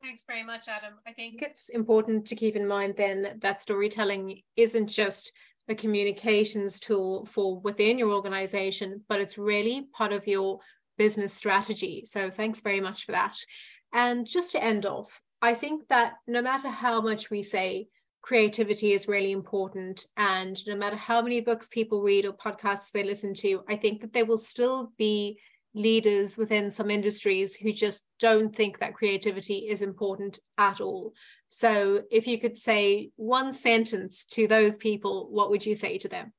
Thanks 0.01 0.23
very 0.25 0.43
much, 0.43 0.67
Adam. 0.67 0.93
I 1.05 1.11
think 1.11 1.41
it's 1.41 1.69
important 1.69 2.25
to 2.27 2.35
keep 2.35 2.55
in 2.55 2.67
mind 2.67 2.93
then 2.95 3.37
that 3.41 3.59
storytelling 3.59 4.41
isn't 4.55 4.87
just 4.87 5.31
a 5.67 5.75
communications 5.75 6.79
tool 6.79 7.25
for 7.25 7.59
within 7.59 7.99
your 7.99 8.11
organization, 8.11 9.03
but 9.09 9.19
it's 9.19 9.37
really 9.37 9.87
part 9.93 10.13
of 10.13 10.25
your 10.25 10.59
business 10.97 11.33
strategy. 11.33 12.03
So 12.05 12.29
thanks 12.29 12.61
very 12.61 12.79
much 12.79 13.05
for 13.05 13.11
that. 13.11 13.35
And 13.93 14.25
just 14.25 14.51
to 14.53 14.63
end 14.63 14.85
off, 14.85 15.21
I 15.41 15.53
think 15.53 15.87
that 15.89 16.13
no 16.27 16.41
matter 16.41 16.69
how 16.69 17.01
much 17.01 17.29
we 17.29 17.43
say 17.43 17.87
creativity 18.21 18.93
is 18.93 19.07
really 19.07 19.31
important, 19.31 20.05
and 20.17 20.57
no 20.67 20.75
matter 20.75 20.95
how 20.95 21.21
many 21.21 21.41
books 21.41 21.67
people 21.67 22.01
read 22.01 22.25
or 22.25 22.33
podcasts 22.33 22.91
they 22.91 23.03
listen 23.03 23.33
to, 23.35 23.63
I 23.69 23.75
think 23.75 24.01
that 24.01 24.13
there 24.13 24.25
will 24.25 24.37
still 24.37 24.91
be 24.97 25.39
leaders 25.79 26.37
within 26.37 26.69
some 26.69 26.91
industries 26.91 27.55
who 27.55 27.71
just 27.71 28.05
don't 28.19 28.55
think 28.55 28.79
that 28.79 28.93
creativity 28.93 29.67
is 29.69 29.81
important 29.81 30.39
at 30.57 30.81
all. 30.81 31.13
So, 31.47 32.03
if 32.11 32.27
you 32.27 32.39
could 32.39 32.57
say 32.57 33.11
one 33.15 33.53
sentence 33.53 34.25
to 34.25 34.47
those 34.47 34.77
people, 34.77 35.29
what 35.31 35.49
would 35.49 35.65
you 35.65 35.75
say 35.75 35.97
to 35.99 36.07
them? 36.07 36.33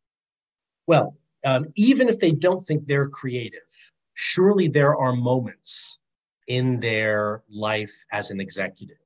Well, 0.86 1.16
um, 1.44 1.66
even 1.74 2.08
if 2.08 2.18
they 2.18 2.32
don't 2.32 2.64
think 2.64 2.86
they're 2.86 3.08
creative, 3.08 3.70
surely 4.14 4.68
there 4.68 4.96
are 4.96 5.14
moments 5.14 5.98
in 6.46 6.78
their 6.80 7.42
life 7.48 7.92
as 8.12 8.30
an 8.30 8.40
executive 8.40 8.96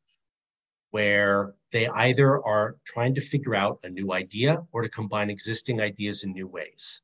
where 0.91 1.55
they 1.73 1.89
either 1.89 2.41
are 2.45 2.77
trying 2.85 3.15
to 3.17 3.21
figure 3.21 3.55
out 3.55 3.81
a 3.83 3.89
new 3.89 4.13
idea 4.13 4.63
or 4.73 4.81
to 4.81 4.89
combine 4.89 5.29
existing 5.29 5.81
ideas 5.81 6.23
in 6.23 6.33
new 6.33 6.47
ways. 6.47 7.01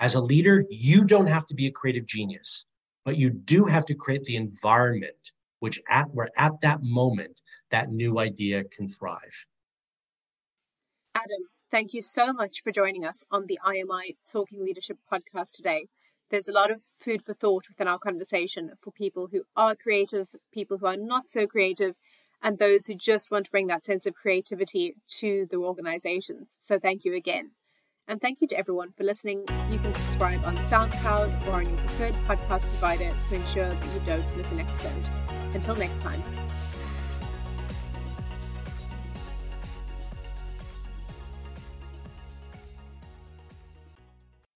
As 0.00 0.14
a 0.14 0.20
leader, 0.20 0.64
you 0.70 1.04
don't 1.04 1.26
have 1.26 1.46
to 1.46 1.54
be 1.54 1.66
a 1.66 1.72
creative 1.72 2.06
genius, 2.06 2.66
but 3.04 3.16
you 3.16 3.30
do 3.30 3.64
have 3.64 3.84
to 3.86 3.94
create 3.94 4.24
the 4.24 4.36
environment 4.36 5.32
which 5.60 5.80
at 5.88 6.08
where 6.14 6.30
at 6.36 6.60
that 6.62 6.82
moment 6.82 7.40
that 7.70 7.90
new 7.90 8.18
idea 8.18 8.64
can 8.64 8.88
thrive. 8.88 9.46
Adam, 11.14 11.48
thank 11.70 11.92
you 11.92 12.02
so 12.02 12.32
much 12.32 12.62
for 12.62 12.70
joining 12.70 13.04
us 13.04 13.24
on 13.30 13.46
the 13.46 13.58
IMI 13.64 14.16
Talking 14.30 14.64
Leadership 14.64 14.98
podcast 15.12 15.52
today. 15.52 15.88
There's 16.30 16.48
a 16.48 16.52
lot 16.52 16.70
of 16.70 16.82
food 16.96 17.22
for 17.22 17.34
thought 17.34 17.68
within 17.68 17.88
our 17.88 17.98
conversation 17.98 18.72
for 18.80 18.92
people 18.92 19.28
who 19.32 19.42
are 19.56 19.74
creative, 19.74 20.28
people 20.52 20.78
who 20.78 20.86
are 20.86 20.96
not 20.96 21.30
so 21.30 21.46
creative, 21.46 21.96
and 22.42 22.58
those 22.58 22.86
who 22.86 22.94
just 22.94 23.30
want 23.30 23.46
to 23.46 23.50
bring 23.50 23.66
that 23.66 23.84
sense 23.84 24.06
of 24.06 24.14
creativity 24.14 24.94
to 25.08 25.46
the 25.50 25.56
organizations. 25.56 26.54
So 26.58 26.78
thank 26.78 27.04
you 27.04 27.14
again. 27.14 27.52
And 28.08 28.22
thank 28.22 28.40
you 28.40 28.48
to 28.48 28.56
everyone 28.56 28.92
for 28.92 29.04
listening. 29.04 29.44
You 29.70 29.78
can 29.78 29.92
subscribe 29.92 30.44
on 30.46 30.56
SoundCloud 30.58 31.46
or 31.46 31.52
on 31.52 31.68
your 31.68 31.76
preferred 31.76 32.14
podcast 32.26 32.62
provider 32.62 33.12
to 33.24 33.34
ensure 33.34 33.68
that 33.68 33.94
you 33.94 34.00
don't 34.06 34.36
miss 34.36 34.50
an 34.50 34.60
episode. 34.60 35.08
Until 35.54 35.74
next 35.74 36.00
time. 36.00 36.22